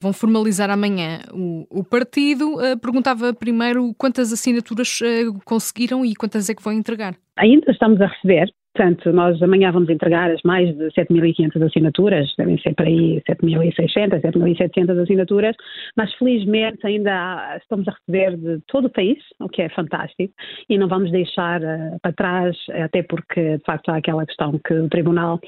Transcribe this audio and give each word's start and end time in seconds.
Vão 0.00 0.12
formalizar 0.12 0.70
amanhã 0.70 1.20
o, 1.32 1.66
o 1.70 1.84
partido. 1.84 2.56
Uh, 2.56 2.78
perguntava 2.78 3.32
primeiro 3.32 3.94
quantas 3.96 4.32
assinaturas 4.32 5.00
uh, 5.00 5.38
conseguiram 5.44 6.04
e 6.04 6.14
quantas 6.14 6.50
é 6.50 6.54
que 6.54 6.62
vão 6.62 6.72
entregar. 6.72 7.14
Ainda 7.38 7.70
estamos 7.70 8.00
a 8.00 8.06
receber, 8.06 8.52
Portanto, 8.76 9.10
nós 9.10 9.42
amanhã 9.42 9.72
vamos 9.72 9.88
entregar 9.88 10.30
as 10.30 10.42
mais 10.42 10.68
de 10.76 10.88
7.500 10.88 11.64
assinaturas, 11.64 12.30
devem 12.36 12.58
ser 12.58 12.74
para 12.74 12.84
aí 12.84 13.22
7.600, 13.26 14.20
7.700 14.20 15.02
assinaturas, 15.02 15.56
mas 15.96 16.12
felizmente 16.12 16.86
ainda 16.86 17.56
estamos 17.56 17.88
a 17.88 17.92
receber 17.92 18.36
de 18.36 18.60
todo 18.66 18.88
o 18.88 18.90
país, 18.90 19.16
o 19.40 19.48
que 19.48 19.62
é 19.62 19.70
fantástico, 19.70 20.30
e 20.68 20.76
não 20.76 20.88
vamos 20.88 21.10
deixar 21.10 21.62
uh, 21.62 21.98
para 22.02 22.12
trás, 22.12 22.54
até 22.84 23.02
porque 23.02 23.56
de 23.56 23.64
facto 23.64 23.88
há 23.88 23.96
aquela 23.96 24.26
questão 24.26 24.60
que 24.62 24.74
o 24.74 24.90
Tribunal 24.90 25.40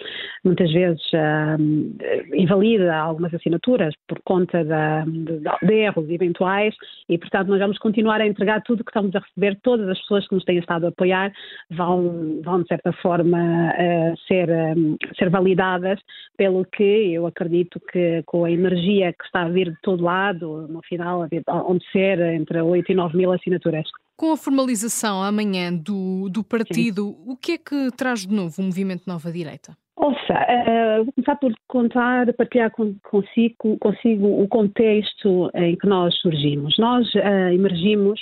muitas 0.43 0.73
vezes 0.73 1.03
uh, 1.13 2.35
invalida 2.35 2.97
algumas 2.97 3.35
assinaturas 3.35 3.95
por 4.09 4.19
conta 4.25 4.65
de, 4.65 5.11
de, 5.11 5.67
de 5.67 5.75
erros 5.75 6.09
eventuais, 6.09 6.75
e 7.11 7.19
portanto 7.19 7.49
nós 7.49 7.59
vamos 7.59 7.77
continuar 7.77 8.23
a 8.23 8.27
entregar 8.27 8.63
tudo 8.63 8.83
que 8.83 8.91
estamos 8.91 9.15
a 9.15 9.19
receber, 9.19 9.59
todas 9.63 9.87
as 9.87 9.99
pessoas 9.99 10.27
que 10.27 10.35
nos 10.35 10.45
têm 10.45 10.57
estado 10.57 10.87
a 10.87 10.89
apoiar 10.89 11.31
vão, 11.71 12.41
vão 12.43 12.63
de 12.63 12.69
certa 12.69 12.91
forma 12.95 13.18
forma 13.19 13.71
a 13.71 14.17
ser, 14.27 14.51
a 14.51 15.15
ser 15.17 15.31
validadas, 15.31 16.01
pelo 16.37 16.65
que 16.65 17.13
eu 17.15 17.27
acredito 17.27 17.81
que 17.81 18.23
com 18.27 18.45
a 18.45 18.51
energia 18.51 19.13
que 19.13 19.25
está 19.25 19.43
a 19.43 19.49
vir 19.49 19.71
de 19.71 19.79
todo 19.83 20.05
lado, 20.05 20.67
no 20.69 20.81
final, 20.83 21.27
onde 21.67 21.85
ser 21.91 22.21
entre 22.21 22.61
8 22.61 22.93
e 22.93 22.95
9 22.95 23.17
mil 23.17 23.33
assinaturas. 23.33 23.89
Com 24.17 24.33
a 24.33 24.37
formalização 24.37 25.23
amanhã 25.23 25.73
do, 25.73 26.29
do 26.29 26.43
partido, 26.43 27.03
Sim. 27.03 27.25
o 27.27 27.37
que 27.37 27.53
é 27.53 27.59
que 27.59 27.91
traz 27.97 28.27
de 28.27 28.35
novo 28.35 28.61
o 28.61 28.65
Movimento 28.65 29.05
Nova 29.07 29.31
Direita? 29.31 29.77
Ouça, 29.97 30.33
uh, 30.33 31.05
vou 31.05 31.13
começar 31.13 31.37
por 31.37 31.53
contar, 31.67 32.33
partilhar 32.35 32.71
consigo, 32.71 33.77
consigo 33.81 34.43
o 34.43 34.47
contexto 34.47 35.51
em 35.55 35.77
que 35.77 35.89
nós 35.89 36.15
surgimos. 36.21 36.77
Nós 36.79 37.13
uh, 37.15 37.53
emergimos 37.53 38.21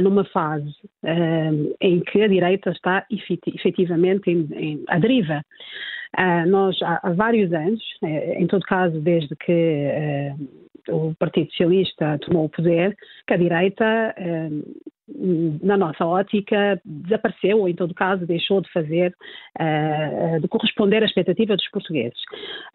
numa 0.00 0.24
fase 0.24 0.68
uh, 1.02 1.76
em 1.80 2.00
que 2.00 2.22
a 2.22 2.28
direita 2.28 2.70
está 2.70 3.06
efetivamente 3.10 4.30
em, 4.30 4.48
em, 4.52 4.84
à 4.88 4.98
deriva. 4.98 5.42
Uh, 6.18 6.48
nós, 6.48 6.80
há, 6.82 7.00
há, 7.02 7.12
vários 7.12 7.52
anos, 7.52 7.82
uh, 8.02 8.06
em 8.06 8.46
todo 8.46 8.62
caso, 8.62 9.00
desde 9.00 9.34
que 9.36 10.32
o 10.88 11.14
Partido 11.18 11.50
Socialista 11.50 12.18
tomou 12.20 12.44
o 12.44 12.48
poder, 12.48 12.96
que 13.26 13.34
a 13.34 13.36
direita 13.36 14.14
na 15.08 15.76
nossa 15.76 16.04
ótica, 16.04 16.80
desapareceu, 16.84 17.60
ou 17.60 17.68
em 17.68 17.74
todo 17.74 17.94
caso 17.94 18.26
deixou 18.26 18.60
de 18.60 18.70
fazer, 18.72 19.14
uh, 19.58 20.40
de 20.40 20.48
corresponder 20.48 21.02
à 21.02 21.06
expectativa 21.06 21.56
dos 21.56 21.68
portugueses. 21.70 22.18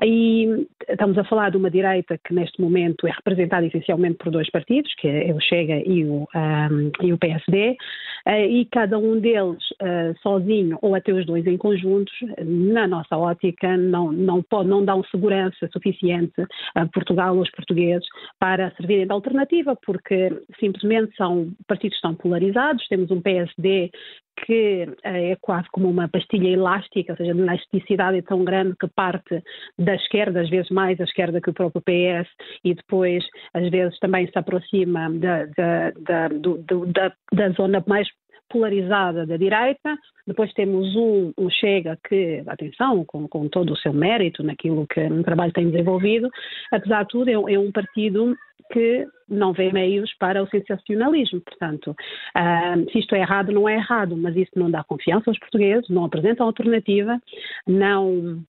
Aí 0.01 0.67
estamos 0.87 1.17
a 1.17 1.23
falar 1.25 1.51
de 1.51 1.57
uma 1.57 1.69
direita 1.69 2.17
que 2.17 2.33
neste 2.33 2.61
momento 2.61 3.05
é 3.05 3.11
representada 3.11 3.65
essencialmente 3.65 4.17
por 4.17 4.31
dois 4.31 4.49
partidos, 4.49 4.93
que 4.95 5.07
é 5.07 5.33
o 5.33 5.41
Chega 5.41 5.81
e 5.85 6.05
o, 6.05 6.21
um, 6.23 6.27
ehm, 6.33 6.91
e 7.01 7.13
o 7.13 7.17
PSD, 7.17 7.75
eh, 8.25 8.47
e 8.47 8.65
cada 8.65 8.97
um 8.97 9.19
deles 9.19 9.63
sozinho 10.21 10.77
ou 10.81 10.95
até 10.95 11.11
os 11.11 11.25
dois 11.25 11.45
em 11.47 11.57
conjuntos, 11.57 12.13
na 12.39 12.87
nossa 12.87 13.17
ótica, 13.17 13.75
não, 13.75 14.11
não, 14.11 14.41
pode, 14.43 14.69
não 14.69 14.85
dão 14.85 15.03
segurança 15.05 15.67
suficiente 15.73 16.45
a 16.75 16.85
Portugal 16.85 17.33
ou 17.33 17.39
aos 17.39 17.49
portugueses 17.51 18.07
para 18.39 18.71
servirem 18.71 19.05
de 19.05 19.11
alternativa, 19.11 19.75
porque 19.85 20.31
simplesmente 20.59 21.15
são 21.15 21.51
partidos 21.67 21.97
estão 21.97 22.15
polarizados, 22.21 22.87
temos 22.87 23.11
um 23.11 23.21
PSD 23.21 23.91
que 24.45 24.87
eh, 25.03 25.31
é 25.31 25.37
quase 25.39 25.67
como 25.71 25.89
uma 25.89 26.07
pastilha 26.07 26.49
elástica, 26.49 27.13
ou 27.13 27.17
seja, 27.17 27.33
a 27.33 27.35
elasticidade 27.35 28.17
é 28.17 28.21
tão 28.21 28.43
grande 28.43 28.75
que 28.79 28.87
parte 28.87 29.41
da 29.77 29.95
esquerda, 29.95 30.41
às 30.41 30.49
vezes 30.49 30.69
mais 30.69 30.99
à 30.99 31.03
esquerda 31.03 31.41
que 31.41 31.49
o 31.49 31.53
próprio 31.53 31.81
PS, 31.81 32.29
e 32.63 32.73
depois, 32.73 33.23
às 33.53 33.69
vezes, 33.69 33.97
também 33.99 34.27
se 34.27 34.37
aproxima 34.37 35.09
da, 35.11 35.45
da, 35.45 35.91
da, 35.99 36.27
do, 36.29 36.57
da, 36.87 37.13
da 37.33 37.49
zona 37.49 37.83
mais 37.87 38.07
polarizada 38.51 39.25
da 39.25 39.37
direita, 39.37 39.97
depois 40.27 40.53
temos 40.53 40.95
um, 40.95 41.31
um 41.37 41.49
Chega 41.49 41.97
que, 42.07 42.43
atenção, 42.47 43.03
com, 43.05 43.27
com, 43.27 43.47
todo 43.47 43.73
o 43.73 43.77
seu 43.77 43.93
mérito 43.93 44.43
naquilo 44.43 44.85
que 44.87 45.07
no 45.09 45.23
trabalho 45.23 45.53
tem 45.53 45.69
desenvolvido, 45.69 46.29
apesar 46.71 47.03
de 47.03 47.09
tudo, 47.09 47.29
é, 47.29 47.53
é 47.53 47.59
um 47.59 47.71
partido 47.71 48.35
que 48.71 49.07
não 49.29 49.53
vê 49.53 49.71
meios 49.71 50.13
para 50.19 50.43
o 50.43 50.47
sensacionalismo. 50.47 51.41
Portanto, 51.41 51.91
uh, 51.91 52.91
se 52.91 52.99
isto 52.99 53.15
é 53.15 53.19
errado, 53.19 53.51
não 53.51 53.67
é 53.67 53.75
errado, 53.75 54.17
mas 54.17 54.35
isso 54.35 54.51
não 54.55 54.69
dá 54.69 54.83
confiança 54.83 55.29
aos 55.29 55.39
portugueses, 55.39 55.89
não 55.89 56.05
apresenta 56.05 56.43
alternativa, 56.43 57.19
não 57.67 58.43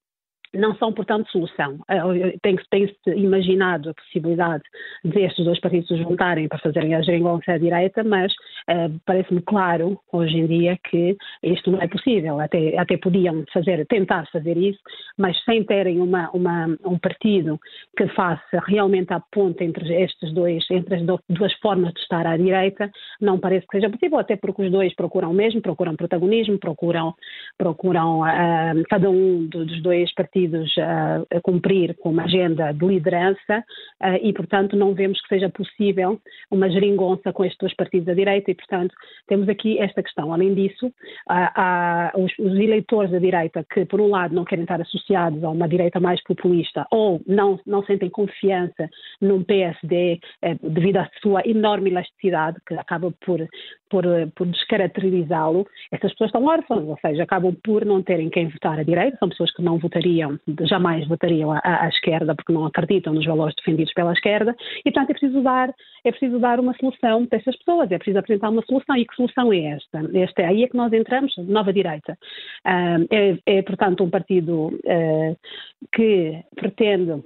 não 0.55 0.75
são, 0.77 0.93
portanto, 0.93 1.31
solução. 1.31 1.79
Eh, 1.89 2.37
tem-se 2.43 2.65
tem 2.71 2.89
imaginado 3.17 3.91
a 3.91 3.95
possibilidade 3.95 4.63
de 5.05 5.21
estes 5.21 5.45
dois 5.45 5.59
partidos 5.61 5.89
se 5.89 5.97
juntarem 5.97 6.49
para 6.49 6.59
fazerem 6.59 6.95
a 6.95 7.03
geringonça 7.03 7.53
à 7.53 7.59
direita, 7.59 8.05
mas 8.05 8.33
uh, 8.33 9.01
parece-me 9.07 9.41
claro, 9.43 9.99
hoje 10.13 10.37
em 10.37 10.47
dia, 10.47 10.79
que 10.91 11.17
isto 11.43 11.71
não 11.71 11.81
é 11.81 11.89
possível. 11.89 12.39
Até, 12.41 12.79
até 12.79 12.97
podiam 12.97 13.45
fazer, 13.53 13.87
tentar 13.87 14.27
fazer 14.31 14.57
isso, 14.57 14.81
mas 15.17 15.43
sem 15.45 15.65
terem 15.65 16.01
uma, 16.01 16.31
uma, 16.33 16.67
um 16.85 16.99
partido 16.99 17.59
que 17.97 18.07
faça 18.09 18.63
realmente 18.67 19.13
a 19.13 19.21
ponte 19.21 19.65
entre 19.65 20.03
estes 20.03 20.33
dois, 20.35 20.65
entre 20.71 20.97
as 20.97 21.03
duas 21.29 21.53
formas 21.61 21.93
de 21.95 22.01
estar 22.01 22.27
à 22.27 22.37
direita, 22.37 22.91
não 23.21 23.39
parece 23.39 23.67
que 23.67 23.79
seja 23.79 23.91
possível, 23.91 24.19
até 24.19 24.37
porque 24.37 24.63
os 24.63 24.71
dois 24.71 24.95
procuram 24.95 25.31
o 25.31 25.35
mesmo, 25.35 25.63
procuram 25.63 25.97
protagonismo, 25.97 26.59
procuram, 26.59 27.15
procuram 27.57 28.21
uh, 28.21 28.83
cada 28.89 29.11
um 29.11 29.47
dos 29.47 29.83
dois 29.83 30.13
partidos 30.15 30.42
a, 30.79 31.23
a 31.37 31.41
cumprir 31.41 31.95
com 31.99 32.11
uma 32.11 32.25
agenda 32.25 32.73
de 32.73 32.87
liderança 32.87 33.65
e, 34.23 34.33
portanto, 34.33 34.77
não 34.77 34.95
vemos 34.95 35.21
que 35.21 35.29
seja 35.29 35.49
possível 35.49 36.21
uma 36.51 36.71
geringonça 36.71 37.33
com 37.33 37.45
estes 37.45 37.59
dois 37.59 37.75
partidos 37.75 38.07
da 38.07 38.15
direita 38.15 38.51
e, 38.51 38.55
portanto, 38.55 38.95
temos 39.27 39.49
aqui 39.49 39.79
esta 39.79 40.03
questão. 40.03 40.33
Além 40.33 40.55
disso, 40.55 40.93
há 41.29 42.13
os, 42.17 42.33
os, 42.39 42.53
eleitores 42.59 43.11
da 43.11 43.19
direita 43.19 43.65
que, 43.73 43.85
por 43.85 44.01
um 44.01 44.09
lado, 44.09 44.35
não 44.35 44.45
querem 44.45 44.65
estar 44.65 44.81
associados 44.81 45.43
a 45.45 45.51
uma 45.51 45.69
direita 45.69 46.01
mais 46.01 46.23
populista 46.25 46.87
ou 46.91 47.21
não, 47.27 47.59
não 47.67 47.85
sentem 47.85 48.11
confiança 48.11 48.89
num 49.21 49.43
PSD 49.43 50.21
eh, 50.43 50.57
devido 50.63 50.99
à 50.99 51.09
sua 51.21 51.43
enorme 51.47 51.91
elasticidade, 51.91 52.59
que 52.67 52.75
acaba 52.75 53.13
por, 53.25 53.47
por, 53.89 54.05
por 54.35 54.47
descaracterizá-lo, 54.47 55.67
essas 55.91 56.13
pessoas 56.13 56.29
estão 56.29 56.45
órfãs, 56.45 56.85
ou 56.85 56.99
seja, 57.01 57.23
acabam 57.23 57.55
por 57.63 57.85
não 57.85 58.03
terem 58.03 58.31
quem 58.31 58.49
votar 58.49 58.79
à 58.79 58.83
direita, 58.83 59.17
são 59.19 59.29
pessoas 59.29 59.53
que 59.53 59.63
não 59.63 59.79
votariam 59.79 60.32
jamais 60.69 61.07
votariam 61.07 61.53
à, 61.53 61.61
à, 61.63 61.89
esquerda 61.89 62.35
porque 62.35 62.53
não 62.53 62.67
acreditam 62.67 63.15
nos 63.15 63.25
valores 63.25 63.55
defendidos 63.57 63.93
pela 63.95 64.13
esquerda 64.13 64.55
e, 64.85 64.91
portanto, 64.91 65.11
é 65.11 65.13
preciso 65.15 65.43
dar, 65.43 65.75
é 66.05 66.11
preciso 66.11 66.39
dar 66.39 66.61
uma 66.61 66.75
solução 66.75 67.27
para 67.27 67.39
essas 67.39 67.57
pessoas, 67.57 67.91
é 67.91 67.99
preciso 67.99 68.19
apresentar 68.19 68.51
uma 68.51 68.63
solução. 68.63 68.97
E 68.97 69.07
que 69.07 69.15
solução 69.15 69.53
é 69.53 69.65
esta? 69.65 70.01
Esta 70.15 70.43
é 70.43 70.47
aí 70.47 70.65
é 70.65 70.69
que 70.69 70.77
nós 70.77 70.93
entramos, 70.93 71.35
nova 71.39 71.73
direita. 71.73 72.19
Uh, 72.67 73.07
é, 73.11 73.39
é, 73.47 73.63
portanto, 73.63 74.05
um 74.05 74.11
partido 74.11 74.69
uh, 74.69 75.37
que 75.93 76.43
pretende 76.55 77.23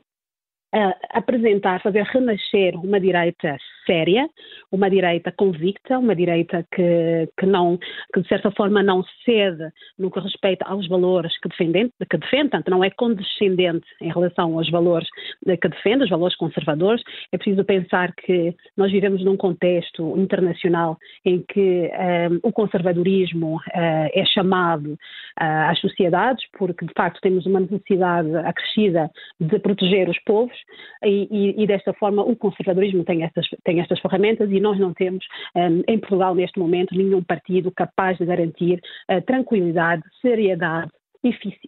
apresentar, 1.10 1.82
fazer 1.82 2.02
renascer 2.04 2.74
uma 2.76 3.00
direita 3.00 3.56
séria, 3.86 4.28
uma 4.70 4.90
direita 4.90 5.32
convicta, 5.32 5.98
uma 5.98 6.14
direita 6.14 6.66
que, 6.74 7.28
que, 7.38 7.46
não, 7.46 7.78
que 8.12 8.20
de 8.20 8.28
certa 8.28 8.50
forma 8.50 8.82
não 8.82 9.04
cede 9.24 9.70
no 9.96 10.10
que 10.10 10.18
respeita 10.20 10.64
aos 10.66 10.88
valores 10.88 11.38
que 11.40 11.48
defende, 11.48 11.90
que 12.10 12.18
defende, 12.18 12.50
portanto 12.50 12.70
não 12.70 12.82
é 12.82 12.90
condescendente 12.90 13.86
em 14.00 14.12
relação 14.12 14.58
aos 14.58 14.68
valores 14.70 15.08
que 15.44 15.68
defende, 15.68 16.04
os 16.04 16.10
valores 16.10 16.36
conservadores. 16.36 17.02
É 17.32 17.38
preciso 17.38 17.64
pensar 17.64 18.12
que 18.14 18.54
nós 18.76 18.90
vivemos 18.90 19.24
num 19.24 19.36
contexto 19.36 20.18
internacional 20.18 20.98
em 21.24 21.42
que 21.48 21.90
eh, 21.92 22.28
o 22.42 22.52
conservadorismo 22.52 23.56
uh, 23.56 24.10
é 24.12 24.24
chamado 24.26 24.92
uh, 24.92 25.70
às 25.70 25.78
sociedades, 25.80 26.44
porque 26.58 26.84
de 26.84 26.92
facto 26.94 27.20
temos 27.20 27.46
uma 27.46 27.60
necessidade 27.60 28.34
acrescida 28.36 29.10
de 29.40 29.58
proteger 29.58 30.08
os 30.08 30.18
povos 30.24 30.56
e, 31.04 31.28
e, 31.30 31.62
e 31.62 31.66
desta 31.66 31.92
forma 31.94 32.22
o 32.22 32.36
conservadorismo 32.36 33.04
tem 33.04 33.22
estas, 33.22 33.46
tem 33.64 33.80
estas 33.80 34.00
ferramentas 34.00 34.50
e 34.50 34.60
nós 34.60 34.78
não 34.78 34.92
temos 34.92 35.24
um, 35.54 35.82
em 35.88 35.98
Portugal 35.98 36.34
neste 36.34 36.58
momento 36.58 36.96
nenhum 36.96 37.22
partido 37.22 37.70
capaz 37.70 38.18
de 38.18 38.26
garantir 38.26 38.80
uh, 39.10 39.20
tranquilidade, 39.22 40.02
seriedade 40.20 40.90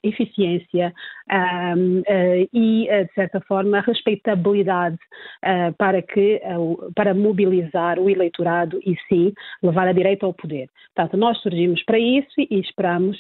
eficiência 0.03 0.93
um, 1.77 2.01
uh, 2.01 2.49
e, 2.53 2.89
uh, 2.91 3.05
de 3.07 3.13
certa 3.15 3.41
forma, 3.43 3.81
respeitabilidade 3.81 4.97
uh, 5.45 5.73
para, 5.77 6.03
que, 6.03 6.41
para 6.95 7.15
mobilizar 7.15 7.99
o 7.99 8.09
eleitorado 8.09 8.81
e, 8.85 8.97
sim, 9.09 9.33
levar 9.63 9.89
a 9.89 9.93
direita 9.93 10.27
ao 10.27 10.35
poder. 10.35 10.69
Portanto, 10.95 11.17
nós 11.17 11.39
surgimos 11.39 11.83
para 11.85 11.99
isso 11.99 12.35
e 12.39 12.61
esperamos, 12.61 13.19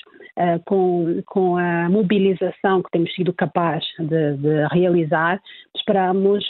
com, 0.66 1.20
com 1.26 1.56
a 1.56 1.88
mobilização 1.88 2.80
que 2.82 2.90
temos 2.92 3.12
sido 3.12 3.32
capazes 3.32 3.88
de, 3.98 4.36
de 4.36 4.66
realizar, 4.72 5.40
esperamos, 5.74 6.46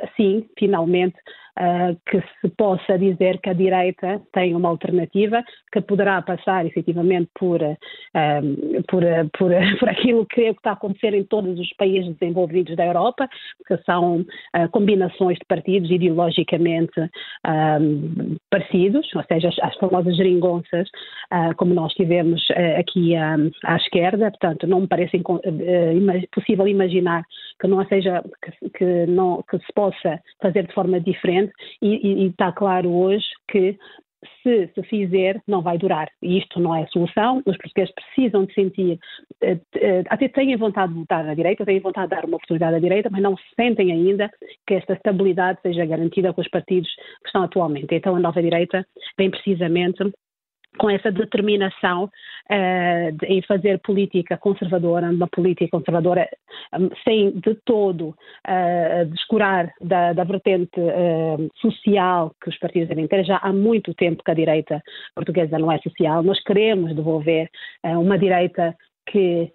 assim, 0.00 0.46
finalmente, 0.56 1.16
uh, 1.58 1.96
que 2.06 2.20
se 2.40 2.48
possa 2.56 2.98
dizer 2.98 3.38
que 3.40 3.50
a 3.50 3.52
direita 3.52 4.20
tem 4.32 4.54
uma 4.54 4.68
alternativa 4.68 5.42
que 5.72 5.80
poderá 5.80 6.20
passar 6.22 6.66
efetivamente 6.66 7.30
por, 7.38 7.60
uh, 7.62 8.82
por, 8.88 9.02
por, 9.36 9.50
por 9.78 9.88
aquilo 9.88 10.26
que, 10.26 10.42
é 10.42 10.52
que 10.52 10.58
está 10.58 10.70
a 10.70 10.74
acontecer 10.74 11.14
em 11.14 11.24
todos 11.24 11.58
os 11.58 11.72
países 11.76 12.14
desenvolvidos 12.16 12.76
da 12.76 12.86
Europa, 12.86 13.28
que 13.66 13.76
são 13.78 14.20
uh, 14.20 14.68
combinações 14.70 15.38
de 15.38 15.44
partidos 15.46 15.90
ideologicamente 15.90 16.92
parecidos, 18.50 19.06
ou 19.14 19.22
seja, 19.24 19.48
as, 19.48 19.58
as 19.60 19.74
famosas 19.76 20.16
geringonças, 20.16 20.88
como 21.56 21.74
nós 21.74 21.92
tivemos 21.94 22.46
aqui 22.78 23.14
à 23.16 23.76
esquerda, 23.76 24.30
portanto, 24.30 24.66
não 24.66 24.80
me 24.80 24.86
parece 24.86 25.20
possível 26.32 26.66
imaginar 26.66 27.22
que 27.60 27.66
não 27.66 27.84
seja 27.86 28.22
que, 28.42 28.70
que, 28.70 29.06
não, 29.06 29.42
que 29.48 29.58
se 29.58 29.72
possa 29.74 30.20
fazer 30.40 30.66
de 30.66 30.74
forma 30.74 31.00
diferente 31.00 31.43
e, 31.80 32.24
e, 32.24 32.26
está 32.26 32.52
claro 32.52 32.90
hoje 32.90 33.26
que 33.48 33.76
se 34.42 34.70
se 34.74 34.82
fizer, 34.84 35.40
não 35.46 35.62
vai 35.62 35.78
durar. 35.78 36.08
E 36.22 36.38
isto 36.38 36.60
não 36.60 36.74
é 36.74 36.86
solução. 36.86 37.42
Os 37.44 37.56
portugueses 37.56 37.94
precisam 37.94 38.44
de 38.44 38.54
sentir, 38.54 38.98
eh, 39.42 39.58
eh, 39.74 40.02
até 40.08 40.28
têm 40.28 40.56
vontade 40.56 40.92
de 40.92 40.98
votar 40.98 41.24
na 41.24 41.34
direita, 41.34 41.64
têm 41.64 41.80
vontade 41.80 42.08
de 42.08 42.16
dar 42.16 42.24
uma 42.24 42.36
oportunidade 42.36 42.76
à 42.76 42.78
direita, 42.78 43.10
mas 43.10 43.22
não 43.22 43.36
sentem 43.56 43.92
ainda 43.92 44.30
que 44.66 44.74
esta 44.74 44.94
estabilidade 44.94 45.58
seja 45.62 45.84
garantida 45.84 46.32
com 46.32 46.40
os 46.40 46.48
partidos 46.48 46.88
que 47.22 47.26
estão 47.26 47.42
atualmente. 47.42 47.94
Então 47.94 48.16
a 48.16 48.20
nova 48.20 48.42
direita 48.42 48.86
vem 49.18 49.30
precisamente 49.30 50.02
com 50.78 50.90
essa 50.90 51.10
determinação 51.10 52.04
uh, 52.04 53.12
de, 53.12 53.26
em 53.26 53.42
fazer 53.42 53.78
política 53.80 54.36
conservadora, 54.36 55.10
uma 55.10 55.28
política 55.28 55.70
conservadora 55.70 56.28
um, 56.78 56.90
sem 57.04 57.32
de 57.32 57.54
todo 57.64 58.08
uh, 58.08 59.06
descurar 59.10 59.72
da, 59.80 60.12
da 60.12 60.24
vertente 60.24 60.80
uh, 60.80 61.50
social 61.60 62.34
que 62.42 62.48
os 62.48 62.58
partidos 62.58 62.88
devem 62.88 63.06
ter. 63.06 63.24
Já 63.24 63.38
há 63.38 63.52
muito 63.52 63.94
tempo 63.94 64.22
que 64.24 64.30
a 64.30 64.34
direita 64.34 64.82
portuguesa 65.14 65.58
não 65.58 65.70
é 65.70 65.78
social. 65.78 66.22
Nós 66.22 66.42
queremos 66.42 66.94
devolver 66.94 67.48
uma 67.82 68.18
direita 68.18 68.76
que 69.06 69.52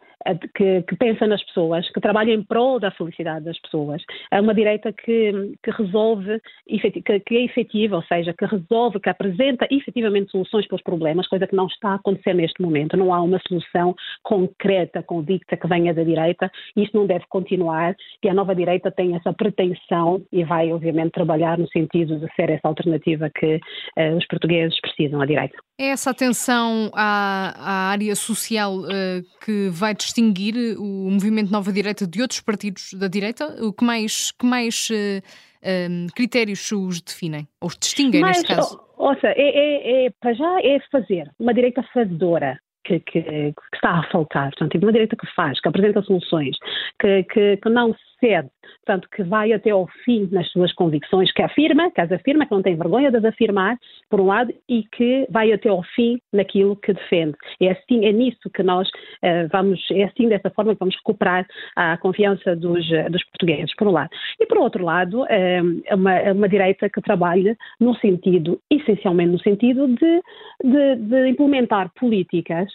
que, 0.55 0.81
que, 0.83 0.95
pensa 0.95 1.25
nas 1.25 1.43
pessoas, 1.43 1.89
que 1.91 2.01
trabalha 2.01 2.31
em 2.31 2.43
prol 2.43 2.79
da 2.79 2.91
felicidade 2.91 3.45
das 3.45 3.59
pessoas. 3.59 4.01
É 4.31 4.39
uma 4.39 4.53
direita 4.53 4.91
que, 4.91 5.53
que 5.63 5.71
resolve, 5.71 6.41
que, 6.67 7.35
é 7.35 7.45
efetiva, 7.45 7.97
ou 7.97 8.03
seja, 8.03 8.33
que 8.33 8.45
resolve, 8.45 8.99
que 8.99 9.09
apresenta 9.09 9.67
efetivamente 9.71 10.31
soluções 10.31 10.67
para 10.67 10.75
os 10.75 10.83
problemas, 10.83 11.27
coisa 11.27 11.47
que 11.47 11.55
não 11.55 11.67
está 11.67 11.89
a 11.89 11.95
acontecer 11.95 12.33
neste 12.33 12.61
momento. 12.61 12.97
Não 12.97 13.13
há 13.13 13.21
uma 13.21 13.39
solução 13.47 13.95
concreta, 14.23 15.03
convicta 15.03 15.57
que 15.57 15.67
venha 15.67 15.93
da 15.93 16.03
direita. 16.03 16.51
Isso 16.75 16.91
não 16.95 17.05
deve 17.05 17.25
continuar 17.29 17.95
e 18.23 18.29
a 18.29 18.33
nova 18.33 18.53
direita 18.55 18.91
tem 18.91 19.15
essa 19.15 19.33
pretensão 19.33 20.21
e 20.31 20.43
vai, 20.43 20.71
obviamente, 20.71 21.11
trabalhar 21.11 21.57
no 21.57 21.67
sentido 21.69 22.19
de 22.19 22.27
ser 22.35 22.49
essa 22.49 22.67
alternativa 22.67 23.29
que 23.29 23.55
uh, 23.55 24.17
os 24.17 24.25
portugueses 24.27 24.79
precisam 24.81 25.21
à 25.21 25.25
direita. 25.25 25.57
É 25.79 25.91
essa 25.91 26.09
atenção 26.09 26.91
à, 26.93 27.53
à 27.57 27.71
área 27.91 28.15
social 28.15 28.79
uh, 28.79 29.23
que 29.45 29.69
vai 29.69 29.95
distinguir 30.09 30.55
o 30.77 31.09
movimento 31.09 31.51
Nova 31.51 31.71
Direita 31.71 32.05
de 32.07 32.21
outros 32.21 32.41
partidos 32.41 32.93
da 32.93 33.07
direita? 33.07 33.45
O 33.63 33.71
que 33.71 33.83
mais, 33.83 34.31
que 34.31 34.45
mais 34.45 34.89
uh, 34.89 35.21
eh, 35.61 35.87
um, 35.89 36.07
critérios 36.15 36.71
os 36.71 37.01
definem? 37.01 37.47
Ou 37.61 37.67
os 37.67 37.77
distinguem 37.77 38.21
Mas, 38.21 38.37
neste 38.37 38.55
caso? 38.55 38.81
Ouça, 38.97 39.27
é, 39.27 39.33
é, 39.37 40.05
é, 40.05 40.09
para 40.19 40.33
já 40.33 40.59
é 40.61 40.79
fazer, 40.91 41.31
uma 41.39 41.53
direita 41.53 41.83
fazedora. 41.93 42.59
Que, 42.89 42.99
que, 43.01 43.21
que, 43.21 43.53
está 43.75 43.99
a 43.99 44.03
faltar. 44.11 44.49
Portanto, 44.49 44.71
tipo, 44.71 44.85
uma 44.87 44.91
direita 44.91 45.15
que 45.15 45.27
faz, 45.35 45.61
que 45.61 45.69
apresenta 45.69 46.01
soluções, 46.01 46.57
que, 46.99 47.23
que, 47.25 47.57
que 47.57 47.69
não 47.69 47.93
cede, 48.19 48.49
portanto, 48.85 49.07
que 49.15 49.23
vai 49.23 49.53
até 49.53 49.71
ao 49.71 49.87
fim 50.03 50.27
nas 50.31 50.49
suas 50.51 50.73
convicções, 50.73 51.31
que 51.31 51.41
afirma, 51.41 51.91
que 51.91 52.01
as 52.01 52.11
afirma, 52.11 52.45
que 52.45 52.51
não 52.51 52.61
tem 52.61 52.75
vergonha 52.75 53.09
de 53.11 53.17
as 53.17 53.25
afirmar, 53.25 53.77
por 54.09 54.19
um 54.19 54.25
lado, 54.25 54.53
e 54.67 54.83
que 54.91 55.25
vai 55.29 55.51
até 55.51 55.69
ao 55.69 55.83
fim 55.95 56.19
naquilo 56.33 56.75
que 56.75 56.93
defende. 56.93 57.35
É 57.61 57.71
assim, 57.71 58.05
é 58.05 58.11
nisso 58.11 58.49
que 58.53 58.63
nós 58.63 58.87
uh, 58.89 59.47
vamos, 59.51 59.79
é 59.91 60.03
assim 60.03 60.27
dessa 60.27 60.49
forma 60.49 60.73
que 60.73 60.79
vamos 60.79 60.95
recuperar 60.95 61.47
a 61.75 61.97
confiança 61.97 62.55
dos, 62.55 62.85
dos 63.09 63.23
portugueses, 63.25 63.73
por 63.75 63.87
um 63.87 63.91
lado. 63.91 64.09
E 64.39 64.45
por 64.45 64.57
outro 64.57 64.83
lado, 64.83 65.21
uh, 65.21 65.95
uma, 65.95 66.21
uma 66.31 66.49
direita 66.49 66.89
que 66.89 67.01
trabalha 67.01 67.55
no 67.79 67.95
sentido, 67.95 68.59
essencialmente 68.69 69.31
no 69.31 69.39
sentido 69.39 69.87
de, 69.87 70.21
de, 70.63 70.95
de 70.95 71.27
implementar 71.29 71.91
políticas 71.93 72.69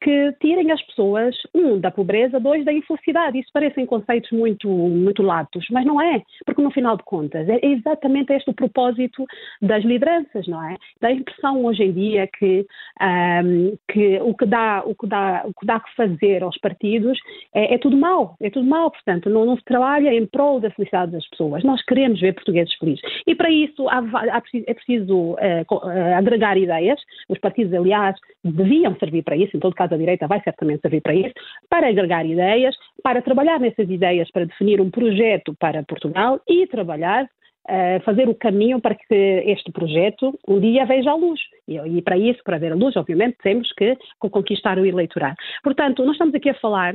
que 0.00 0.32
tirem 0.40 0.70
as 0.72 0.82
pessoas, 0.82 1.36
um, 1.54 1.78
da 1.78 1.90
pobreza, 1.90 2.40
dois, 2.40 2.64
da 2.64 2.72
infelicidade. 2.72 3.38
Isso 3.38 3.50
parecem 3.52 3.84
conceitos 3.84 4.30
muito, 4.30 4.68
muito 4.68 5.22
latos, 5.22 5.66
mas 5.70 5.84
não 5.84 6.00
é, 6.00 6.22
porque 6.46 6.62
no 6.62 6.70
final 6.70 6.96
de 6.96 7.02
contas 7.04 7.48
é 7.48 7.58
exatamente 7.62 8.32
este 8.32 8.50
o 8.50 8.54
propósito 8.54 9.26
das 9.60 9.84
lideranças, 9.84 10.46
não 10.46 10.62
é? 10.64 10.76
Dá 11.00 11.08
a 11.08 11.12
impressão 11.12 11.64
hoje 11.64 11.84
em 11.84 11.92
dia 11.92 12.26
que, 12.26 12.66
um, 13.00 13.76
que, 13.92 14.18
o, 14.20 14.34
que 14.34 14.46
dá, 14.46 14.82
o, 14.84 14.94
que 14.94 15.06
dá, 15.06 15.42
o 15.44 15.52
que 15.52 15.66
dá 15.66 15.80
que 15.80 15.94
fazer 15.94 16.42
aos 16.42 16.56
partidos 16.58 17.18
é, 17.54 17.74
é 17.74 17.78
tudo 17.78 17.96
mau, 17.96 18.36
é 18.40 18.48
tudo 18.48 18.66
mau, 18.66 18.90
portanto, 18.90 19.28
não, 19.28 19.44
não, 19.44 19.56
se 19.56 19.64
trabalha 19.64 20.14
em 20.14 20.26
prol 20.26 20.60
da 20.60 20.70
felicidade 20.70 21.12
das 21.12 21.28
pessoas. 21.28 21.62
Nós 21.62 21.82
queremos 21.84 22.20
ver 22.20 22.34
portugueses 22.34 22.74
felizes. 22.76 23.02
E 23.26 23.34
para 23.34 23.50
isso 23.50 23.88
há, 23.88 23.98
há, 23.98 24.42
é 24.66 24.74
preciso 24.74 25.14
uh, 25.14 25.36
uh, 25.70 26.16
agregar 26.16 26.56
ideias, 26.56 27.00
os 27.28 27.38
partidos, 27.38 27.74
aliás, 27.74 28.16
deviam 28.42 28.96
servir 28.96 29.22
para 29.22 29.36
isso, 29.36 29.56
em 29.56 29.60
todo 29.60 29.74
caso 29.74 29.89
da 29.90 29.96
direita 29.96 30.26
vai 30.26 30.40
certamente 30.42 30.80
servir 30.80 31.00
para 31.00 31.14
isso, 31.14 31.34
para 31.68 31.88
agregar 31.88 32.24
ideias, 32.24 32.74
para 33.02 33.22
trabalhar 33.22 33.60
nessas 33.60 33.88
ideias, 33.88 34.30
para 34.30 34.46
definir 34.46 34.80
um 34.80 34.90
projeto 34.90 35.54
para 35.58 35.82
Portugal 35.84 36.40
e 36.48 36.66
trabalhar 36.66 37.28
Uh, 37.68 38.02
fazer 38.04 38.26
o 38.26 38.34
caminho 38.34 38.80
para 38.80 38.94
que 38.94 39.14
este 39.46 39.70
projeto 39.70 40.36
um 40.48 40.58
dia 40.58 40.86
veja 40.86 41.10
a 41.10 41.14
luz. 41.14 41.38
E, 41.68 41.76
e, 41.76 42.02
para 42.02 42.16
isso, 42.16 42.40
para 42.42 42.58
ver 42.58 42.72
a 42.72 42.74
luz, 42.74 42.96
obviamente, 42.96 43.36
temos 43.42 43.70
que 43.74 43.96
conquistar 44.18 44.78
o 44.78 44.86
eleitorado. 44.86 45.36
Portanto, 45.62 46.02
nós 46.02 46.14
estamos 46.14 46.34
aqui 46.34 46.48
a 46.48 46.54
falar 46.54 46.94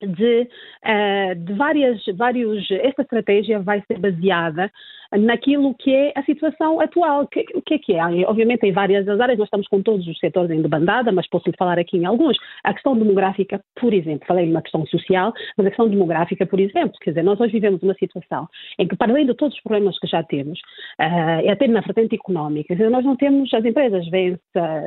de, 0.00 0.48
uh, 0.84 1.34
de 1.34 1.52
várias, 1.54 2.04
vários. 2.16 2.70
Esta 2.70 3.02
estratégia 3.02 3.60
vai 3.60 3.82
ser 3.88 3.98
baseada 3.98 4.70
naquilo 5.16 5.74
que 5.74 5.94
é 5.94 6.12
a 6.14 6.22
situação 6.22 6.80
atual. 6.80 7.22
O 7.22 7.28
que, 7.28 7.44
que, 7.44 7.74
é 7.74 7.78
que 7.78 7.94
é? 7.94 8.02
Obviamente, 8.26 8.64
em 8.66 8.72
várias 8.72 9.08
áreas, 9.08 9.38
nós 9.38 9.46
estamos 9.46 9.66
com 9.68 9.82
todos 9.82 10.06
os 10.06 10.18
setores 10.18 10.50
em 10.50 10.60
debandada, 10.60 11.10
mas 11.12 11.28
posso 11.28 11.50
falar 11.58 11.78
aqui 11.78 11.96
em 11.96 12.04
alguns. 12.04 12.36
A 12.64 12.74
questão 12.74 12.96
demográfica, 12.96 13.60
por 13.80 13.94
exemplo, 13.94 14.26
falei 14.26 14.50
uma 14.50 14.62
questão 14.62 14.84
social, 14.86 15.32
mas 15.56 15.66
a 15.66 15.70
questão 15.70 15.88
demográfica, 15.88 16.46
por 16.46 16.60
exemplo, 16.60 16.92
quer 17.00 17.10
dizer, 17.10 17.22
nós 17.22 17.40
hoje 17.40 17.52
vivemos 17.52 17.82
uma 17.82 17.94
situação 17.94 18.46
em 18.78 18.86
que, 18.86 18.96
para 18.96 19.12
além 19.12 19.26
de 19.26 19.34
todos 19.34 19.56
os 19.56 19.62
problemas 19.62 19.98
que 19.98 20.06
já 20.06 20.22
temos, 20.22 20.58
uh, 21.00 21.50
até 21.50 21.66
na 21.66 21.80
vertente 21.80 22.14
económica, 22.14 22.74
dizer, 22.74 22.90
nós 22.90 23.04
não 23.04 23.16
temos, 23.16 23.52
as 23.54 23.64
empresas 23.64 24.08
vêm-se 24.10 24.40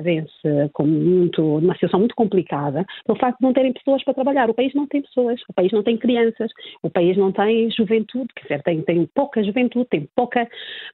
vêm 0.03 0.25
com 0.73 0.85
muito, 0.85 1.57
uma 1.57 1.73
situação 1.73 1.99
muito 1.99 2.15
complicada 2.15 2.85
pelo 3.05 3.17
facto 3.17 3.39
de 3.39 3.45
não 3.45 3.53
terem 3.53 3.73
pessoas 3.73 4.03
para 4.03 4.13
trabalhar. 4.13 4.49
O 4.49 4.53
país 4.53 4.73
não 4.73 4.87
tem 4.87 5.01
pessoas, 5.01 5.41
o 5.49 5.53
país 5.53 5.71
não 5.71 5.83
tem 5.83 5.97
crianças, 5.97 6.51
o 6.83 6.89
país 6.89 7.17
não 7.17 7.31
tem 7.31 7.69
juventude, 7.71 8.27
quer 8.35 8.43
dizer, 8.43 8.63
tem, 8.63 8.81
tem 8.81 9.09
pouca 9.13 9.43
juventude, 9.43 9.87
tem 9.89 10.07
pouca, 10.15 10.47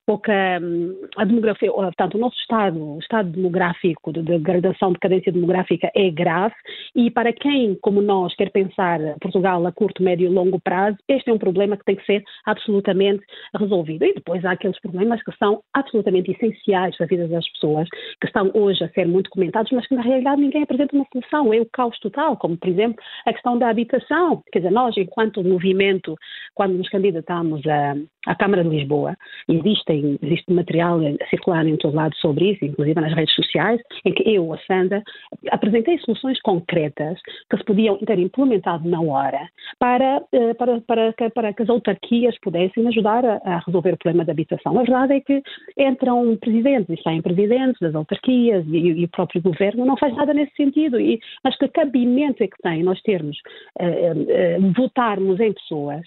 pouca 0.05 0.33
hum, 0.61 0.95
a 1.15 1.25
demografia, 1.25 1.71
portanto, 1.71 2.15
o 2.15 2.19
nosso 2.19 2.37
estado, 2.37 2.95
o 2.95 2.99
estado 2.99 3.29
demográfico, 3.29 4.13
de 4.13 4.21
degradação, 4.21 4.93
decadência 4.93 5.31
demográfica 5.31 5.91
é 5.95 6.09
grave 6.09 6.55
e 6.95 7.11
para 7.11 7.33
quem, 7.33 7.75
como 7.81 8.01
nós, 8.01 8.35
quer 8.35 8.51
pensar 8.51 8.99
Portugal 9.19 9.65
a 9.65 9.71
curto, 9.71 10.03
médio 10.03 10.27
e 10.27 10.29
longo 10.29 10.59
prazo, 10.59 10.97
este 11.07 11.29
é 11.29 11.33
um 11.33 11.37
problema 11.37 11.77
que 11.77 11.85
tem 11.85 11.95
que 11.95 12.05
ser 12.05 12.23
absolutamente 12.45 13.23
resolvido. 13.55 14.05
E 14.05 14.13
depois 14.13 14.43
há 14.45 14.51
aqueles 14.51 14.79
problemas 14.79 15.21
que 15.23 15.35
são 15.37 15.61
absolutamente 15.73 16.31
essenciais 16.31 16.95
para 16.95 17.05
a 17.05 17.09
vida 17.09 17.27
das 17.27 17.47
pessoas, 17.51 17.87
que 18.19 18.27
estão 18.27 18.51
hoje 18.53 18.83
a 18.83 18.89
ser 18.89 19.07
muito 19.07 19.29
comentados, 19.29 19.71
mas 19.71 19.87
que 19.87 19.95
na 19.95 20.01
realidade 20.01 20.41
ninguém 20.41 20.63
apresenta 20.63 20.95
uma 20.95 21.05
solução. 21.11 21.53
É 21.53 21.59
o 21.59 21.65
caos 21.71 21.97
total, 21.99 22.37
como 22.37 22.57
por 22.57 22.69
exemplo 22.69 23.03
a 23.25 23.33
questão 23.33 23.57
da 23.57 23.69
habitação. 23.69 24.41
Quer 24.51 24.59
dizer, 24.59 24.71
nós, 24.71 24.95
enquanto 24.97 25.43
movimento, 25.43 26.15
quando 26.53 26.73
nos 26.73 26.89
candidatamos 26.89 27.65
à, 27.67 27.95
à 28.27 28.35
Câmara 28.35 28.63
de 28.63 28.69
Lisboa. 28.69 29.15
Existem, 29.47 30.19
existe 30.21 30.51
material 30.51 30.99
a 30.99 31.29
circular 31.29 31.65
em 31.65 31.77
todo 31.77 31.95
lado 31.95 32.15
sobre 32.17 32.51
isso, 32.51 32.65
inclusive 32.65 32.99
nas 32.99 33.13
redes 33.13 33.33
sociais, 33.33 33.81
em 34.05 34.13
que 34.13 34.23
eu, 34.29 34.53
a 34.53 34.57
Sandra, 34.59 35.01
apresentei 35.49 35.97
soluções 35.99 36.39
concretas 36.41 37.19
que 37.49 37.57
se 37.57 37.63
podiam 37.63 37.97
ter 37.99 38.19
implementado 38.19 38.87
na 38.87 39.01
hora 39.01 39.49
para, 39.79 40.21
eh, 40.31 40.53
para, 40.53 40.81
para, 40.81 41.13
que, 41.13 41.29
para 41.29 41.53
que 41.53 41.63
as 41.63 41.69
autarquias 41.69 42.37
pudessem 42.39 42.87
ajudar 42.87 43.25
a, 43.25 43.41
a, 43.43 43.59
resolver 43.65 43.93
o 43.93 43.97
problema 43.97 44.25
da 44.25 44.33
habitação. 44.33 44.77
A 44.77 44.83
verdade 44.83 45.13
é 45.13 45.21
que 45.21 45.41
entram 45.77 46.35
presidentes 46.37 46.89
e 46.89 47.01
saem 47.01 47.21
presidentes 47.21 47.79
das 47.79 47.95
autarquias 47.95 48.65
e, 48.67 48.77
e 48.77 49.05
o 49.05 49.09
próprio 49.09 49.41
governo 49.41 49.85
não 49.85 49.97
faz 49.97 50.13
nada 50.15 50.33
nesse 50.33 50.55
sentido. 50.55 50.99
E, 50.99 51.19
mas 51.43 51.57
que 51.57 51.67
cabimento 51.69 52.43
é 52.43 52.47
que 52.47 52.61
tem 52.61 52.83
nós 52.83 53.01
termos, 53.01 53.37
uh, 53.79 54.65
uh, 54.65 54.73
votarmos 54.73 55.39
em 55.39 55.53
pessoas 55.53 56.05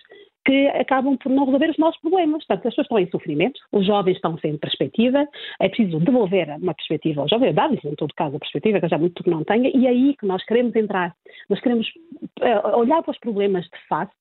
que 0.50 0.66
acabam 0.66 1.16
por 1.16 1.30
não 1.30 1.45
resolver 1.45 1.71
os 1.71 1.78
nossos 1.78 2.00
problemas. 2.00 2.45
Portanto, 2.45 2.66
as 2.66 2.75
pessoas 2.75 2.85
estão 2.87 2.99
em 2.99 3.11
sofrimento, 3.11 3.61
os 3.71 3.87
jovens 3.87 4.16
estão 4.16 4.37
sem 4.38 4.59
perspectiva, 4.59 5.25
é 5.61 5.69
preciso 5.69 6.00
devolver 6.00 6.49
uma 6.61 6.75
perspectiva 6.75 7.21
aos 7.21 7.30
jovens, 7.30 7.54
dar-lhes, 7.54 7.85
em 7.85 7.95
todo 7.95 8.12
caso, 8.14 8.35
a 8.35 8.40
perspectiva, 8.40 8.80
que 8.80 8.88
já 8.88 8.99
muito 8.99 9.23
que 9.23 9.30
não 9.30 9.45
tenha, 9.45 9.71
e 9.73 9.87
é 9.87 9.90
aí 9.90 10.16
que 10.19 10.26
nós 10.26 10.45
queremos 10.45 10.75
entrar. 10.75 11.14
Nós 11.49 11.61
queremos 11.61 11.87
uh, 12.40 12.76
olhar 12.76 13.00
para 13.00 13.12
os 13.12 13.19
problemas 13.21 13.64
de 13.66 13.87
face 13.88 14.12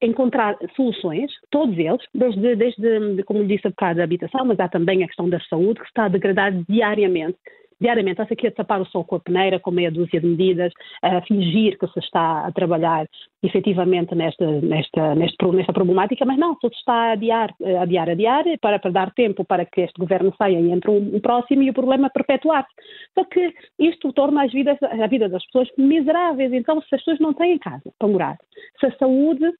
encontrar 0.00 0.56
soluções, 0.74 1.30
todos 1.50 1.78
eles, 1.78 2.00
desde, 2.12 2.56
desde 2.56 3.22
como 3.24 3.42
lhe 3.42 3.54
disse 3.54 3.68
a 3.68 3.70
bocado, 3.70 4.00
a 4.00 4.04
habitação, 4.04 4.44
mas 4.44 4.58
há 4.58 4.68
também 4.68 5.04
a 5.04 5.06
questão 5.06 5.28
da 5.28 5.38
saúde, 5.42 5.78
que 5.78 5.86
está 5.86 6.06
a 6.06 6.08
degradar 6.08 6.52
diariamente 6.68 7.38
diariamente. 7.82 8.20
Está-se 8.20 8.32
aqui 8.32 8.46
a 8.46 8.52
tapar 8.52 8.80
o 8.80 8.86
sol 8.86 9.04
com 9.04 9.16
a 9.16 9.20
peneira, 9.20 9.60
com 9.60 9.70
meia 9.70 9.90
dúzia 9.90 10.20
de 10.20 10.26
medidas, 10.26 10.72
a 11.02 11.20
fingir 11.22 11.78
que 11.78 11.86
se 11.88 11.98
está 11.98 12.46
a 12.46 12.52
trabalhar 12.52 13.06
efetivamente 13.42 14.14
nesta, 14.14 14.46
nesta, 14.60 15.14
nesta, 15.14 15.52
nesta 15.52 15.72
problemática, 15.72 16.24
mas 16.24 16.38
não, 16.38 16.54
tudo 16.54 16.72
está 16.74 16.92
a 16.92 17.12
adiar, 17.12 17.52
a 17.78 17.82
adiar, 17.82 18.08
a 18.08 18.12
adiar, 18.12 18.44
para, 18.60 18.78
para 18.78 18.90
dar 18.90 19.10
tempo 19.12 19.44
para 19.44 19.64
que 19.66 19.80
este 19.82 19.98
governo 19.98 20.32
saia 20.38 20.60
e 20.60 20.70
entre 20.70 20.90
um, 20.90 21.16
um 21.16 21.20
próximo 21.20 21.62
e 21.62 21.70
o 21.70 21.74
problema 21.74 22.08
perpetuar-se. 22.08 22.70
Só 23.14 23.24
que 23.24 23.52
isto 23.78 24.12
torna 24.12 24.44
as 24.44 24.52
vidas, 24.52 24.78
a 24.82 25.06
vida 25.08 25.28
das 25.28 25.44
pessoas 25.46 25.68
miseráveis. 25.76 26.52
Então, 26.52 26.80
se 26.82 26.94
as 26.94 27.00
pessoas 27.02 27.18
não 27.18 27.34
têm 27.34 27.58
casa 27.58 27.92
para 27.98 28.08
morar, 28.08 28.38
se 28.78 28.86
a 28.86 28.96
saúde 28.96 29.52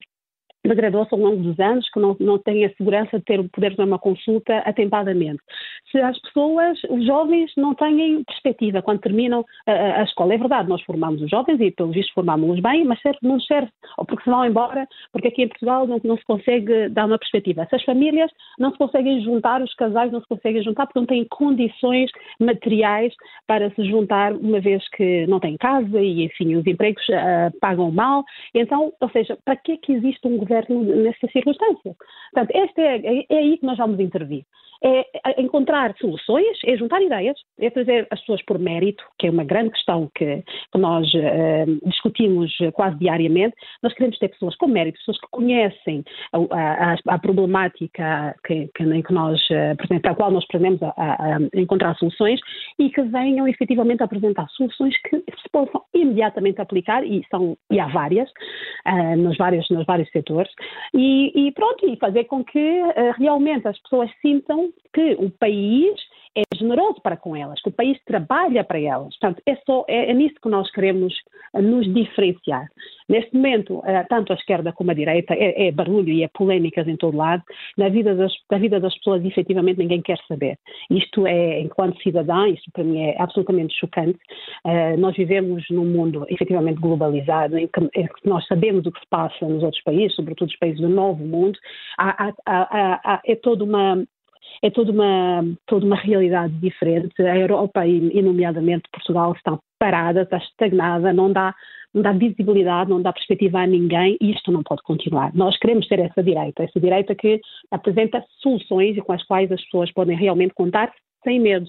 degradou-se 0.65 1.13
ao 1.13 1.21
longo 1.21 1.43
dos 1.43 1.59
anos, 1.59 1.89
que 1.91 1.99
não, 1.99 2.17
não 2.21 2.39
têm 2.39 2.65
a 2.65 2.71
segurança 2.75 3.19
de 3.19 3.25
ter, 3.25 3.49
poder 3.51 3.75
ter 3.75 3.83
uma 3.83 3.99
consulta 3.99 4.59
atempadamente. 4.59 5.43
Se 5.91 5.99
as 5.99 6.19
pessoas, 6.21 6.79
os 6.89 7.05
jovens, 7.05 7.53
não 7.57 7.75
têm 7.75 8.23
perspectiva 8.25 8.81
quando 8.81 9.01
terminam 9.01 9.45
a, 9.67 10.01
a 10.01 10.05
escola. 10.05 10.35
É 10.35 10.39
verdade, 10.39 10.69
nós 10.69 10.83
formamos 10.83 11.21
os 11.21 11.31
jovens 11.31 11.61
e, 11.61 11.71
pelo 11.71 11.91
visto, 11.91 12.15
formamos-los 12.15 12.61
bem, 12.61 12.85
mas 12.85 13.01
serve, 13.01 13.19
não 13.23 13.41
serve, 13.41 13.71
ou 13.99 14.05
porque 14.05 14.25
se 14.25 14.31
vão 14.31 14.45
embora, 14.47 14.87
porque 15.13 15.29
aqui 15.29 15.43
em 15.43 15.49
Portugal 15.49 15.87
não, 15.87 16.01
não 16.05 16.17
se 16.17 16.25
consegue 16.25 16.89
dar 16.91 17.07
uma 17.07 17.19
perspectiva. 17.19 17.67
Se 17.69 17.77
as 17.77 17.85
famílias 17.85 18.31
não 18.59 18.71
se 18.71 18.79
conseguem 18.79 19.23
juntar, 19.23 19.61
os 19.63 19.75
casais 19.75 20.13
não 20.13 20.21
se 20.21 20.29
conseguem 20.29 20.63
juntar 20.63 20.87
porque 20.87 21.01
não 21.01 21.07
têm 21.07 21.27
condições 21.29 22.11
materiais 22.39 23.13
para 23.47 23.71
se 23.71 23.85
juntar, 23.85 24.33
uma 24.33 24.61
vez 24.61 24.87
que 24.91 25.27
não 25.27 25.41
têm 25.41 25.57
casa 25.57 26.01
e, 26.01 26.25
enfim, 26.25 26.55
os 26.55 26.67
empregos 26.67 27.03
uh, 27.09 27.59
pagam 27.61 27.91
mal. 27.91 28.25
Então, 28.55 28.93
ou 29.01 29.11
seja, 29.11 29.37
para 29.45 29.57
que 29.57 29.73
é 29.73 29.77
que 29.77 29.93
existe 29.93 30.27
um 30.27 30.37
governo 30.37 30.52
governo 30.53 30.83
nessa 31.03 31.27
circunstância. 31.33 31.97
Portanto, 32.33 32.51
este 32.55 32.81
é, 32.81 32.97
é, 32.97 33.27
é 33.29 33.39
aí 33.39 33.59
que 33.59 33.67
nós 33.67 33.79
vamos 33.79 33.99
intervir 33.99 34.45
é 34.83 35.41
encontrar 35.41 35.95
soluções, 35.99 36.59
é 36.67 36.77
juntar 36.77 37.01
ideias, 37.01 37.37
é 37.61 37.71
trazer 37.71 38.07
as 38.11 38.19
pessoas 38.21 38.43
por 38.43 38.59
mérito, 38.59 39.05
que 39.19 39.29
é 39.29 39.31
uma 39.31 39.45
grande 39.45 39.71
questão 39.71 40.11
que, 40.15 40.43
que 40.73 40.79
nós 40.79 41.07
uh, 41.15 41.89
discutimos 41.89 42.53
quase 42.75 42.99
diariamente. 42.99 43.55
Nós 43.83 43.95
queremos 43.95 44.19
ter 44.19 44.29
pessoas 44.29 44.57
com 44.57 44.67
mérito, 44.67 44.99
pessoas 44.99 45.21
que 45.21 45.27
conhecem 45.31 46.05
a, 46.33 46.93
a, 46.93 46.97
a 47.07 47.19
problemática 47.19 48.35
que, 48.45 48.69
que, 48.75 49.03
que 49.03 49.13
nós, 49.13 49.41
uh, 49.51 50.01
para 50.01 50.11
a 50.11 50.15
qual 50.15 50.31
nós 50.33 50.45
pretendemos 50.47 50.83
a, 50.83 50.93
a, 50.97 51.39
encontrar 51.55 51.95
soluções 51.97 52.41
e 52.79 52.91
que 52.91 53.03
venham 53.03 53.47
efetivamente 53.47 54.03
apresentar 54.03 54.49
soluções 54.51 54.95
que 55.03 55.19
se 55.19 55.49
possam 55.53 55.83
imediatamente 55.95 56.61
aplicar, 56.61 57.05
e, 57.05 57.25
são, 57.31 57.57
e 57.71 57.79
há 57.79 57.87
várias, 57.87 58.29
uh, 58.89 59.17
nos, 59.17 59.37
vários, 59.37 59.69
nos 59.71 59.87
vários 59.87 60.11
setores, 60.11 60.51
e, 60.93 61.47
e 61.47 61.53
pronto, 61.53 61.89
e 61.89 61.97
fazer 61.97 62.25
com 62.25 62.45
que 62.45 62.83
realmente 63.19 63.69
as 63.69 63.79
pessoas 63.83 64.11
sintam 64.21 64.72
que 64.93 65.15
o 65.15 65.31
país 65.31 65.95
é 66.35 66.43
generoso 66.57 67.01
para 67.03 67.17
com 67.17 67.37
elas, 67.37 67.61
que 67.61 67.69
o 67.69 67.73
país 67.73 67.99
trabalha 68.07 68.65
para 68.65 68.81
elas. 68.81 69.17
Portanto, 69.19 69.43
é, 69.47 69.57
só, 69.67 69.85
é, 69.87 70.11
é 70.11 70.15
nisso 70.15 70.37
que 70.43 70.49
nós 70.49 70.71
queremos 70.71 71.15
eh, 71.55 71.61
nos 71.61 71.93
diferenciar. 71.93 72.67
Neste 73.07 73.35
momento, 73.35 73.83
eh, 73.85 74.05
tanto 74.09 74.33
a 74.33 74.37
esquerda 74.37 74.73
como 74.73 74.91
a 74.91 74.95
direita, 74.95 75.35
é, 75.35 75.69
é 75.69 75.73
barulho 75.73 76.09
e 76.09 76.23
é 76.23 76.29
polémicas 76.29 76.89
em 76.89 76.97
todo 76.97 77.17
lado. 77.17 77.43
Na 77.77 77.91
vida 77.91 78.15
das, 78.15 78.33
da 78.51 78.57
vida 78.57 78.81
das 78.81 78.97
pessoas, 78.97 79.23
efetivamente, 79.25 79.79
ninguém 79.79 80.01
quer 80.01 80.19
saber. 80.27 80.59
Isto 80.91 81.27
é, 81.27 81.61
enquanto 81.61 82.03
cidadã, 82.03 82.49
isto 82.49 82.71
para 82.73 82.85
mim 82.85 83.01
é 83.01 83.17
absolutamente 83.19 83.79
chocante. 83.79 84.19
Uh, 84.65 84.99
nós 84.99 85.15
vivemos 85.15 85.65
num 85.71 85.85
mundo 85.85 86.25
efetivamente 86.29 86.81
globalizado, 86.81 87.59
em 87.59 87.67
que, 87.67 87.81
nós 88.25 88.47
sabemos 88.47 88.87
o 88.87 88.93
que 88.93 89.01
se 89.01 89.07
passa 89.09 89.47
nos 89.47 89.63
outros 89.63 89.83
países, 89.83 90.15
sobretudo 90.15 90.49
os 90.49 90.57
países 90.57 90.81
do 90.81 90.89
novo 90.89 91.23
mundo. 91.25 91.59
Há, 91.99 92.33
há, 92.47 93.13
há, 93.15 93.21
é 93.27 93.35
toda 93.35 93.65
uma 93.65 94.03
é 94.63 94.71
toda 94.71 94.93
uma, 94.93 95.45
toda 95.67 95.87
uma 95.87 95.97
realidade 95.97 96.53
diferente. 96.55 97.21
A 97.23 97.37
Europa, 97.37 97.87
e, 97.87 98.21
nomeadamente 98.23 98.89
Portugal, 98.93 99.33
está 99.33 99.59
parada, 99.79 100.23
está 100.23 100.39
estagnada, 100.39 101.13
não 101.13 101.33
dá, 101.33 101.55
não 101.95 102.03
dá 102.03 102.13
visibilidade, 102.13 102.91
não 102.91 103.03
dá 103.03 103.13
perspectiva 103.13 103.61
a 103.61 103.67
ninguém 103.67 104.17
e 104.21 104.33
isto 104.33 104.53
não 104.53 104.63
pode 104.63 104.83
continuar. 104.83 105.35
Nós 105.35 105.59
queremos 105.59 105.87
ter 105.89 105.99
essa 105.99 106.23
direita, 106.23 106.63
essa 106.63 106.81
direita 106.81 107.15
que 107.15 107.41
apresenta 107.71 108.25
soluções 108.41 108.97
e 108.97 109.01
com 109.01 109.13
as 109.13 109.25
quais 109.25 109.51
as 109.51 109.63
pessoas 109.65 109.93
podem 109.93 110.17
realmente 110.17 110.55
contar 110.55 110.93
sem 111.25 111.41
medo. 111.41 111.69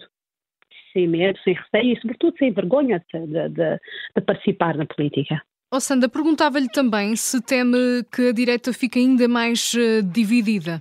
Sem 0.92 1.08
medo, 1.08 1.40
sem 1.44 1.56
receio 1.56 1.94
e, 1.94 2.00
sobretudo, 2.00 2.38
sem 2.38 2.52
vergonha 2.52 3.04
de, 3.12 3.50
de, 3.50 3.80
de 4.16 4.22
participar 4.22 4.78
na 4.78 4.86
política. 4.86 5.42
Oh, 5.76 5.80
Sandra, 5.80 6.08
perguntava-lhe 6.08 6.70
também 6.70 7.16
se 7.16 7.42
teme 7.42 8.04
que 8.16 8.30
a 8.30 8.32
direita 8.32 8.72
fique 8.72 9.00
ainda 9.00 9.28
mais 9.28 9.74
uh, 9.74 10.04
dividida. 10.04 10.80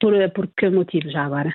Por, 0.00 0.30
por 0.30 0.48
que 0.56 0.68
motivo 0.68 1.10
já 1.10 1.24
agora? 1.24 1.54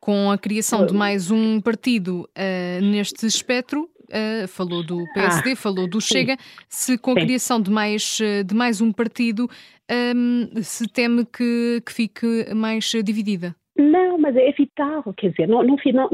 Com 0.00 0.30
a 0.30 0.36
criação 0.36 0.84
de 0.84 0.92
mais 0.92 1.30
um 1.30 1.60
partido 1.60 2.28
uh, 2.36 2.80
neste 2.82 3.26
espectro, 3.26 3.88
uh, 4.04 4.48
falou 4.48 4.84
do 4.84 5.02
PSD, 5.14 5.52
ah, 5.52 5.56
falou 5.56 5.88
do 5.88 6.00
Chega, 6.00 6.36
sim. 6.68 6.94
se 6.94 6.98
com 6.98 7.12
a 7.12 7.14
sim. 7.14 7.20
criação 7.20 7.60
de 7.60 7.70
mais, 7.70 8.18
eh, 8.20 8.42
de 8.42 8.54
mais 8.54 8.80
um 8.80 8.92
partido 8.92 9.48
um, 9.90 10.50
ehm, 10.54 10.62
se 10.62 10.86
teme 10.86 11.24
que, 11.24 11.82
que 11.84 11.92
fique 11.92 12.54
mais 12.54 12.84
dividida? 13.04 13.54
Não, 13.76 14.18
mas 14.18 14.36
é 14.36 14.52
vital, 14.52 15.02
quer 15.16 15.30
dizer, 15.30 15.48
não, 15.48 15.62
não, 15.62 15.76
não, 15.92 16.08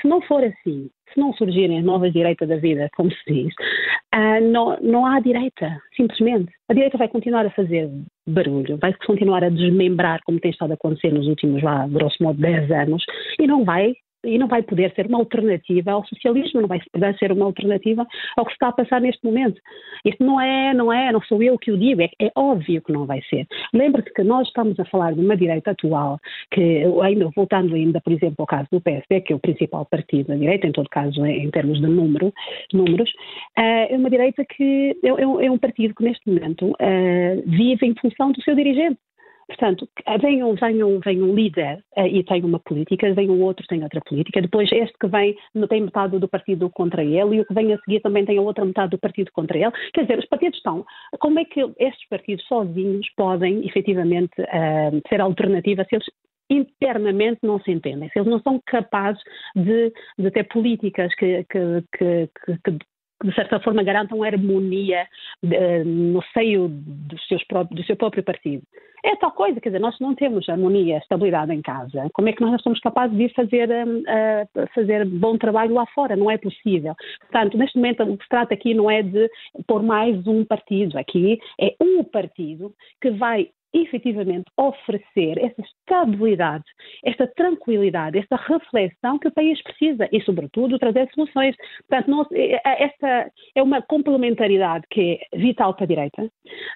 se 0.00 0.08
não 0.08 0.20
for 0.22 0.44
assim, 0.44 0.90
se 1.12 1.20
não 1.20 1.32
surgirem 1.32 1.78
as 1.78 1.84
novas 1.84 2.12
direitas 2.12 2.48
da 2.48 2.56
vida, 2.56 2.90
como 2.94 3.10
se 3.10 3.24
diz, 3.26 3.54
uh, 4.14 4.40
não, 4.50 4.76
não 4.80 5.06
há 5.06 5.20
direita, 5.20 5.80
simplesmente. 5.96 6.52
A 6.68 6.74
direita 6.74 6.98
vai 6.98 7.08
continuar 7.08 7.46
a 7.46 7.50
fazer 7.50 7.88
barulho, 8.26 8.78
vai 8.78 8.94
continuar 9.06 9.44
a 9.44 9.48
desmembrar, 9.48 10.20
como 10.24 10.40
tem 10.40 10.50
estado 10.50 10.72
a 10.72 10.74
acontecer 10.74 11.12
nos 11.12 11.26
últimos, 11.26 11.62
lá, 11.62 11.86
grosso 11.86 12.22
modo, 12.22 12.40
10 12.40 12.70
anos, 12.70 13.04
e 13.38 13.46
não 13.46 13.64
vai 13.64 13.94
e 14.24 14.38
não 14.38 14.48
vai 14.48 14.62
poder 14.62 14.92
ser 14.94 15.06
uma 15.06 15.18
alternativa 15.18 15.92
ao 15.92 16.04
socialismo, 16.06 16.60
não 16.60 16.68
vai 16.68 16.80
poder 16.92 17.16
ser 17.18 17.32
uma 17.32 17.44
alternativa 17.44 18.06
ao 18.36 18.44
que 18.44 18.52
está 18.52 18.68
a 18.68 18.72
passar 18.72 19.00
neste 19.00 19.24
momento. 19.24 19.60
Isto 20.04 20.24
não 20.24 20.40
é, 20.40 20.74
não 20.74 20.92
é, 20.92 21.12
não 21.12 21.22
sou 21.22 21.42
eu 21.42 21.58
que 21.58 21.70
o 21.70 21.78
digo, 21.78 22.02
é, 22.02 22.10
é 22.20 22.30
óbvio 22.34 22.82
que 22.82 22.92
não 22.92 23.06
vai 23.06 23.20
ser. 23.28 23.46
Lembre-se 23.72 24.12
que 24.12 24.22
nós 24.22 24.46
estamos 24.46 24.78
a 24.78 24.84
falar 24.86 25.12
de 25.12 25.20
uma 25.20 25.36
direita 25.36 25.70
atual, 25.72 26.18
que 26.50 26.84
ainda, 27.02 27.30
voltando 27.34 27.74
ainda, 27.74 28.00
por 28.00 28.12
exemplo, 28.12 28.36
ao 28.38 28.46
caso 28.46 28.68
do 28.70 28.80
PSD, 28.80 29.20
que 29.20 29.32
é 29.32 29.36
o 29.36 29.40
principal 29.40 29.84
partido 29.86 30.28
da 30.28 30.36
direita, 30.36 30.66
em 30.66 30.72
todo 30.72 30.88
caso 30.88 31.24
em 31.24 31.50
termos 31.50 31.80
de 31.80 31.86
número, 31.86 32.32
números, 32.72 33.10
eh, 33.56 33.94
é 33.94 33.96
uma 33.96 34.10
direita 34.10 34.44
que 34.44 34.96
é, 35.02 35.08
é, 35.08 35.46
é 35.46 35.50
um 35.50 35.58
partido 35.58 35.94
que 35.94 36.04
neste 36.04 36.28
momento 36.28 36.70
uh, 36.70 37.42
vive 37.46 37.86
em 37.86 37.94
função 37.94 38.32
do 38.32 38.42
seu 38.42 38.54
dirigente. 38.54 38.98
Portanto, 39.46 39.88
vem 40.20 40.42
um, 40.42 40.54
vem 40.54 40.82
um, 40.82 41.00
vem 41.00 41.22
um 41.22 41.34
líder 41.34 41.82
uh, 41.96 42.06
e 42.06 42.22
tem 42.24 42.44
uma 42.44 42.58
política, 42.58 43.12
vem 43.14 43.30
um 43.30 43.42
outro 43.42 43.66
tem 43.66 43.82
outra 43.82 44.00
política, 44.00 44.40
depois 44.40 44.70
este 44.72 44.96
que 44.98 45.06
vem 45.06 45.36
tem 45.68 45.82
metade 45.82 46.18
do 46.18 46.28
partido 46.28 46.70
contra 46.70 47.04
ele 47.04 47.36
e 47.36 47.40
o 47.40 47.46
que 47.46 47.54
vem 47.54 47.72
a 47.72 47.78
seguir 47.78 48.00
também 48.00 48.24
tem 48.24 48.38
a 48.38 48.42
outra 48.42 48.64
metade 48.64 48.90
do 48.90 48.98
partido 48.98 49.30
contra 49.32 49.58
ele. 49.58 49.72
Quer 49.92 50.02
dizer, 50.02 50.18
os 50.18 50.28
partidos 50.28 50.58
estão. 50.58 50.84
Como 51.18 51.38
é 51.38 51.44
que 51.44 51.60
estes 51.78 52.08
partidos 52.08 52.44
sozinhos 52.46 53.06
podem 53.16 53.66
efetivamente 53.66 54.40
uh, 54.40 55.08
ser 55.08 55.20
alternativa 55.20 55.84
se 55.84 55.96
eles 55.96 56.06
internamente 56.50 57.40
não 57.42 57.58
se 57.60 57.70
entendem, 57.70 58.08
se 58.10 58.18
eles 58.18 58.30
não 58.30 58.40
são 58.40 58.60
capazes 58.66 59.22
de, 59.56 59.92
de 60.18 60.30
ter 60.30 60.44
políticas 60.44 61.14
que, 61.14 61.44
que, 61.44 61.84
que, 61.96 62.28
que 62.62 62.78
de 63.24 63.34
certa 63.34 63.58
forma 63.60 63.82
garantam 63.82 64.22
harmonia 64.22 65.06
uh, 65.42 65.84
no 65.84 66.22
seio 66.34 66.68
do, 66.68 67.18
seus 67.20 67.42
próprios, 67.44 67.80
do 67.80 67.86
seu 67.86 67.96
próprio 67.96 68.22
partido. 68.22 68.62
É 69.04 69.16
tal 69.16 69.32
coisa, 69.32 69.60
quer 69.60 69.68
dizer, 69.68 69.80
nós 69.80 69.98
não 70.00 70.14
temos 70.14 70.48
harmonia, 70.48 70.96
estabilidade 70.96 71.52
em 71.52 71.60
casa. 71.60 72.08
Como 72.14 72.28
é 72.28 72.32
que 72.32 72.40
nós 72.40 72.62
somos 72.62 72.80
capazes 72.80 73.14
de 73.14 73.24
ir 73.24 73.34
fazer, 73.34 73.68
uh, 73.68 74.68
fazer 74.74 75.04
bom 75.06 75.36
trabalho 75.36 75.74
lá 75.74 75.84
fora? 75.94 76.16
Não 76.16 76.30
é 76.30 76.38
possível. 76.38 76.94
Portanto, 77.20 77.58
neste 77.58 77.76
momento, 77.76 78.02
o 78.02 78.16
que 78.16 78.24
se 78.24 78.30
trata 78.30 78.54
aqui 78.54 78.72
não 78.72 78.90
é 78.90 79.02
de 79.02 79.28
pôr 79.66 79.82
mais 79.82 80.26
um 80.26 80.44
partido. 80.44 80.98
Aqui 80.98 81.38
é 81.60 81.74
um 81.80 82.02
partido 82.02 82.72
que 83.00 83.10
vai 83.10 83.48
efetivamente 83.74 84.44
oferecer 84.56 85.38
essa 85.38 85.60
estabilidade, 85.60 86.64
esta 87.04 87.26
tranquilidade, 87.26 88.18
esta 88.18 88.36
reflexão 88.36 89.18
que 89.18 89.28
o 89.28 89.32
país 89.32 89.60
precisa 89.62 90.08
e, 90.12 90.20
sobretudo, 90.22 90.78
trazer 90.78 91.08
soluções. 91.14 91.56
Portanto, 91.88 92.10
não, 92.10 92.26
é, 92.32 92.54
é, 92.54 92.84
esta 92.84 93.30
é 93.54 93.62
uma 93.62 93.82
complementaridade 93.82 94.84
que 94.90 95.20
é 95.32 95.38
vital 95.38 95.74
para 95.74 95.84
a 95.84 95.88
direita. 95.88 96.30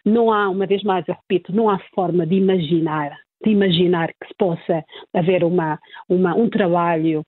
Não 0.05 0.33
há, 0.33 0.49
uma 0.49 0.67
vez 0.67 0.83
mais, 0.83 1.07
eu 1.07 1.14
repito, 1.14 1.55
não 1.55 1.71
há 1.71 1.78
forma 1.95 2.26
de 2.26 2.35
imaginar 2.35 3.17
de 3.40 3.50
imaginar 3.50 4.09
que 4.09 4.26
se 4.26 4.35
possa 4.37 4.85
haver 5.14 5.45
uma, 5.45 5.78
uma, 6.09 6.35
um 6.35 6.50
trabalho 6.50 7.23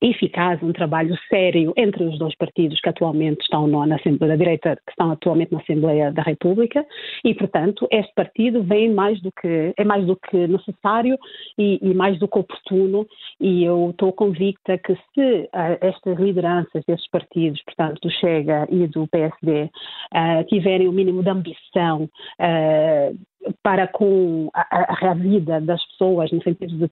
eficaz, 0.00 0.62
um 0.62 0.72
trabalho 0.72 1.16
sério 1.28 1.72
entre 1.76 2.04
os 2.04 2.18
dois 2.18 2.34
partidos 2.36 2.80
que 2.80 2.88
atualmente 2.88 3.42
estão 3.42 3.66
na 3.66 3.96
Assembleia 3.96 4.32
da 4.32 4.36
Direita, 4.36 4.76
que 4.76 4.90
estão 4.90 5.10
atualmente 5.10 5.52
na 5.52 5.60
Assembleia 5.60 6.12
da 6.12 6.22
República, 6.22 6.84
e 7.24 7.34
portanto 7.34 7.86
este 7.90 8.12
partido 8.14 8.62
vem 8.62 8.92
mais 8.92 9.20
do 9.20 9.30
que 9.32 9.74
é 9.76 9.84
mais 9.84 10.06
do 10.06 10.16
que 10.16 10.46
necessário 10.46 11.18
e, 11.58 11.78
e 11.82 11.94
mais 11.94 12.18
do 12.18 12.28
que 12.28 12.38
oportuno, 12.38 13.06
e 13.40 13.64
eu 13.64 13.90
estou 13.90 14.12
convicta 14.12 14.78
que 14.78 14.94
se 14.94 15.42
uh, 15.42 15.78
estas 15.80 16.18
lideranças 16.18 16.82
destes 16.86 17.08
partidos, 17.10 17.62
portanto 17.64 18.00
do 18.02 18.10
Chega 18.10 18.66
e 18.70 18.86
do 18.86 19.06
PSD, 19.08 19.64
uh, 19.64 20.44
tiverem 20.48 20.88
o 20.88 20.92
mínimo 20.92 21.22
de 21.22 21.30
ambição 21.30 22.04
uh, 22.04 23.29
para 23.62 23.86
com 23.88 24.50
a, 24.54 24.60
a, 24.70 25.10
a, 25.10 25.14
vida 25.14 25.60
das 25.60 25.84
pessoas, 25.86 26.30
no 26.30 26.42
sentido 26.42 26.76
de, 26.76 26.88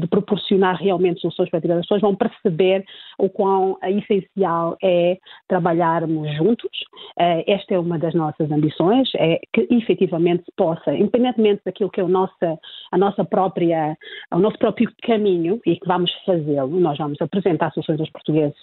de, 0.00 0.06
proporcionar 0.08 0.76
realmente 0.76 1.20
soluções 1.20 1.48
para 1.48 1.58
a 1.58 1.60
vida 1.60 1.74
das 1.76 1.84
pessoas, 1.84 2.00
vão 2.00 2.14
perceber 2.14 2.84
o 3.18 3.28
quão 3.28 3.78
essencial 3.82 4.76
é 4.82 5.18
trabalharmos 5.48 6.34
juntos. 6.36 6.80
Uh, 7.18 7.44
esta 7.46 7.74
é 7.74 7.78
uma 7.78 7.98
das 7.98 8.14
nossas 8.14 8.50
ambições, 8.50 9.10
é 9.16 9.40
que 9.52 9.66
efetivamente 9.70 10.44
se 10.44 10.52
possa, 10.56 10.92
independentemente 10.94 11.62
daquilo 11.64 11.90
que 11.90 12.00
é 12.00 12.04
o 12.04 12.08
nossa, 12.08 12.58
a 12.90 12.98
nossa 12.98 13.24
própria, 13.24 13.96
o 14.32 14.38
nosso 14.38 14.58
próprio 14.58 14.90
caminho, 15.02 15.60
e 15.64 15.76
que 15.76 15.86
vamos 15.86 16.12
fazê-lo, 16.26 16.80
nós 16.80 16.98
vamos 16.98 17.20
apresentar 17.20 17.72
soluções 17.72 18.00
aos 18.00 18.10
portugueses 18.10 18.56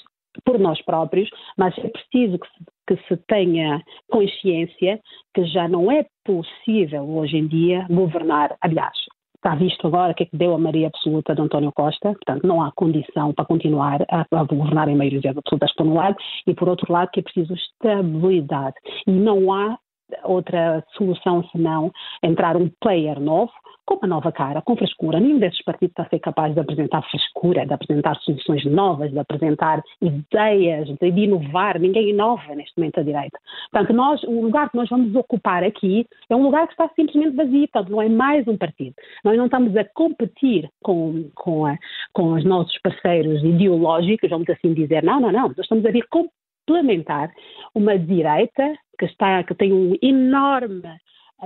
por 0.46 0.60
nós 0.60 0.82
próprios, 0.84 1.30
mas 1.58 1.78
é 1.78 1.90
preciso 1.90 2.40
que 2.40 2.48
se, 2.48 2.66
que 2.88 3.08
se, 3.08 3.18
tenha 3.28 3.82
consciência 4.10 5.00
que 5.34 5.46
já 5.46 5.68
não 5.68 5.92
é 5.92 6.06
possível 6.26 7.08
hoje 7.10 7.38
em 7.38 7.48
dia 7.48 7.86
governar. 7.90 8.56
Aliás, 8.62 8.98
está 9.36 9.56
visto 9.56 9.88
agora 9.88 10.12
o 10.12 10.16
que 10.16 10.24
é 10.24 10.26
que 10.26 10.38
deu 10.38 10.54
a 10.54 10.58
maioria 10.58 10.88
absoluta 10.88 11.34
de 11.34 11.42
António 11.42 11.72
Costa, 11.72 12.12
portanto 12.14 12.46
não 12.46 12.62
há 12.62 12.72
condição 12.74 13.34
para 13.34 13.46
continuar 13.46 14.06
a, 14.10 14.26
a 14.32 14.44
governar 14.44 14.90
em 14.90 14.96
maioria 14.96 15.32
absoluta 15.32 15.68
por 15.76 15.88
um 15.88 15.94
lado, 15.94 16.18
e 16.46 16.54
por 16.54 16.70
outro 16.70 16.92
lado 16.92 17.10
que 17.12 17.22
é 17.22 17.24
preciso 17.24 17.54
estabilidade. 17.54 18.76
E 19.08 19.12
não 19.12 19.52
há 19.52 19.78
outra 20.24 20.84
solução 20.98 21.44
senão 21.52 21.92
entrar 22.24 22.58
um 22.58 22.70
player 22.82 23.20
novo, 23.20 23.52
com 23.90 23.96
uma 23.96 24.08
nova 24.08 24.32
cara, 24.32 24.62
com 24.62 24.76
frescura. 24.76 25.20
Nenhum 25.20 25.40
desses 25.40 25.64
partidos 25.64 25.94
está 25.94 26.04
a 26.04 26.10
ser 26.10 26.20
capaz 26.20 26.54
de 26.54 26.60
apresentar 26.60 27.02
frescura, 27.10 27.66
de 27.66 27.74
apresentar 27.74 28.16
soluções 28.18 28.64
novas, 28.66 29.12
de 29.12 29.18
apresentar 29.18 29.82
ideias, 30.00 30.88
de 30.88 31.08
inovar. 31.08 31.80
Ninguém 31.80 32.12
inova 32.12 32.54
neste 32.54 32.78
momento 32.78 33.00
à 33.00 33.04
direita. 33.04 33.40
Portanto, 33.72 33.94
nós, 33.94 34.22
o 34.26 34.42
lugar 34.42 34.70
que 34.70 34.78
nós 34.78 34.88
vamos 34.90 35.16
ocupar 35.16 35.64
aqui 35.64 36.06
é 36.30 36.36
um 36.36 36.44
lugar 36.44 36.68
que 36.68 36.74
está 36.74 36.88
simplesmente 36.96 37.36
vazio, 37.36 37.68
portanto, 37.68 37.90
não 37.90 38.00
é 38.00 38.08
mais 38.08 38.48
um 38.48 38.56
partido. 38.56 38.94
Nós 39.26 39.36
não 39.36 39.46
estamos 39.46 39.76
a 39.76 39.84
competir 39.84 40.70
com, 40.84 41.28
com, 41.34 41.66
a, 41.66 41.76
com 42.14 42.34
os 42.34 42.46
nossos 42.46 42.78
parceiros 42.84 43.44
ideológicos, 43.44 44.30
vamos 44.30 44.48
assim 44.52 44.72
dizer. 44.72 45.02
Não, 45.04 45.20
não, 45.20 45.32
não. 45.32 45.48
Nós 45.48 45.60
estamos 45.60 45.84
a 45.84 45.90
vir 45.90 46.06
complementar 46.12 47.32
uma 47.74 47.98
direita 47.98 48.72
que, 49.00 49.06
está, 49.06 49.44
que 49.44 49.56
tem 49.56 49.74
um 49.74 49.96
enorme 50.00 50.84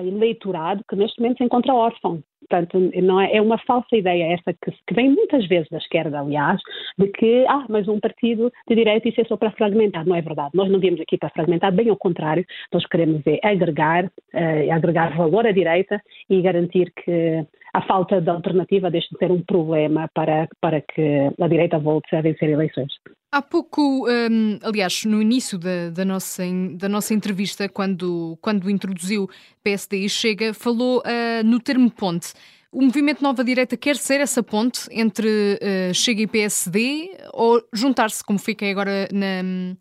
eleitorado 0.02 0.84
que 0.90 0.96
neste 0.96 1.22
momento 1.22 1.38
se 1.38 1.44
encontra 1.44 1.74
órfão. 1.74 2.22
Portanto, 2.50 2.92
não 3.02 3.20
é, 3.20 3.36
é 3.36 3.42
uma 3.42 3.58
falsa 3.60 3.96
ideia 3.96 4.34
essa 4.34 4.54
que, 4.54 4.72
que, 4.72 4.94
vem 4.94 5.10
muitas 5.10 5.48
vezes 5.48 5.70
da 5.70 5.78
esquerda, 5.78 6.20
aliás, 6.20 6.60
de 6.98 7.08
que, 7.08 7.46
ah, 7.48 7.66
mas 7.70 7.88
um 7.88 8.00
partido 8.00 8.52
de 8.68 8.76
direita 8.76 9.10
isso 9.10 9.22
é 9.22 9.26
só 9.26 9.38
para 9.38 9.52
fragmentar. 9.52 10.06
Não 10.06 10.16
é 10.16 10.22
verdade. 10.22 10.52
Nós 10.54 10.70
não 10.70 10.80
viemos 10.80 11.02
aqui 11.02 11.18
para 11.18 11.30
fragmentar, 11.30 11.72
bem 11.72 11.90
ao 11.90 11.98
contrário, 11.98 12.46
nós 12.72 12.86
queremos 12.86 13.22
é 13.26 13.40
agregar, 13.48 14.06
uh, 14.06 14.72
agregar 14.72 15.16
valor 15.16 15.46
à 15.48 15.52
direita 15.52 16.02
e 16.30 16.42
garantir 16.42 16.92
que 17.04 17.46
a 17.74 17.82
falta 17.82 18.22
de 18.22 18.30
alternativa 18.30 18.92
deixe 18.92 19.08
de 19.12 19.18
ser 19.18 19.32
um 19.32 19.42
problema 19.42 20.08
para, 20.14 20.48
para 20.62 20.80
que 20.82 21.32
a 21.40 21.48
direita 21.48 21.80
volte 21.80 22.16
a 22.16 22.22
vencer 22.22 22.50
eleições. 22.50 22.94
Há 23.32 23.42
pouco, 23.42 24.08
um, 24.08 24.60
aliás, 24.62 25.06
no 25.06 25.20
início 25.20 25.58
da, 25.58 25.90
da, 25.90 26.06
nossa, 26.06 26.44
da 26.78 26.88
nossa 26.88 27.16
entrevista, 27.16 27.68
quando, 27.68 28.38
quando 28.40 28.70
introduziu 28.70 29.28
PSD 29.64 30.06
e 30.06 30.10
Chega, 30.10 30.54
falou 30.54 31.00
uh, 31.00 31.44
no 31.44 31.60
termo 31.60 31.90
ponte. 31.90 32.33
O 32.74 32.82
movimento 32.82 33.22
Nova 33.22 33.44
Direita 33.44 33.78
quer 33.78 33.96
ser 33.96 34.20
essa 34.20 34.42
ponte 34.42 34.88
entre 34.92 35.28
uh, 35.28 35.94
Chega 35.94 36.24
e 36.24 36.28
PSD 36.28 37.12
ou 37.32 37.62
juntar-se, 37.72 38.24
como 38.24 38.40
fiquei 38.40 38.72
agora 38.72 39.08
na, 39.14 39.76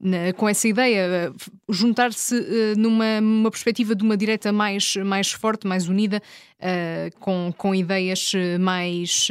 na, 0.00 0.32
com 0.34 0.48
essa 0.48 0.68
ideia, 0.68 1.32
uh, 1.32 1.72
juntar-se 1.72 2.36
uh, 2.36 2.78
numa 2.78 3.50
perspectiva 3.50 3.92
de 3.92 4.04
uma 4.04 4.16
direita 4.16 4.52
mais, 4.52 4.94
mais 5.04 5.32
forte, 5.32 5.66
mais 5.66 5.88
unida, 5.88 6.22
com, 7.18 7.52
com 7.56 7.74
ideias 7.74 8.32
mais 8.60 9.28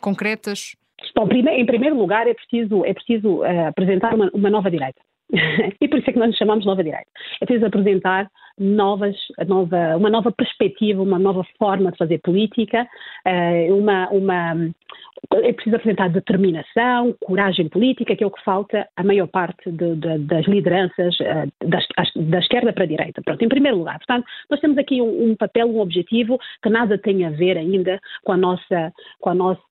concretas? 0.00 0.76
Bom, 1.14 1.28
em 1.32 1.66
primeiro 1.66 1.96
lugar, 1.96 2.26
é 2.26 2.34
preciso, 2.34 2.84
é 2.84 2.92
preciso 2.92 3.42
apresentar 3.68 4.14
uma, 4.14 4.30
uma 4.32 4.50
nova 4.50 4.70
direita. 4.70 5.00
e 5.80 5.88
por 5.88 5.98
isso 5.98 6.10
é 6.10 6.12
que 6.12 6.18
nós 6.18 6.28
nos 6.28 6.36
chamamos 6.36 6.66
Nova 6.66 6.84
Direita. 6.84 7.06
É 7.40 7.46
preciso 7.46 7.66
apresentar 7.66 8.30
novas, 8.58 9.16
nova, 9.46 9.96
uma 9.96 10.10
nova 10.10 10.30
perspectiva, 10.30 11.02
uma 11.02 11.18
nova 11.18 11.42
forma 11.58 11.90
de 11.90 11.98
fazer 11.98 12.18
política, 12.18 12.86
uh, 13.26 13.74
uma, 13.74 14.08
uma, 14.10 14.54
é 15.32 15.52
preciso 15.54 15.76
apresentar 15.76 16.10
determinação, 16.10 17.14
coragem 17.24 17.68
política, 17.68 18.14
que 18.14 18.22
é 18.22 18.26
o 18.26 18.30
que 18.30 18.44
falta 18.44 18.86
à 18.94 19.02
maior 19.02 19.26
parte 19.26 19.70
de, 19.70 19.96
de, 19.96 20.18
das 20.18 20.46
lideranças 20.46 21.18
uh, 21.20 21.50
das, 21.66 21.86
da 22.14 22.38
esquerda 22.38 22.72
para 22.72 22.84
a 22.84 22.88
direita. 22.88 23.22
Pronto, 23.24 23.42
em 23.42 23.48
primeiro 23.48 23.78
lugar. 23.78 23.96
Portanto, 23.98 24.26
nós 24.50 24.60
temos 24.60 24.76
aqui 24.76 25.00
um, 25.00 25.30
um, 25.30 25.34
papel, 25.34 25.66
um 25.66 25.80
objetivo 25.80 26.38
que 26.62 26.68
nada 26.68 26.98
tem 26.98 27.24
a 27.24 27.30
ver 27.30 27.56
ainda 27.56 27.98
com 28.22 28.32
a 28.32 28.36
nossa, 28.36 28.92
com 29.18 29.30
a 29.30 29.34
nossa, 29.34 29.62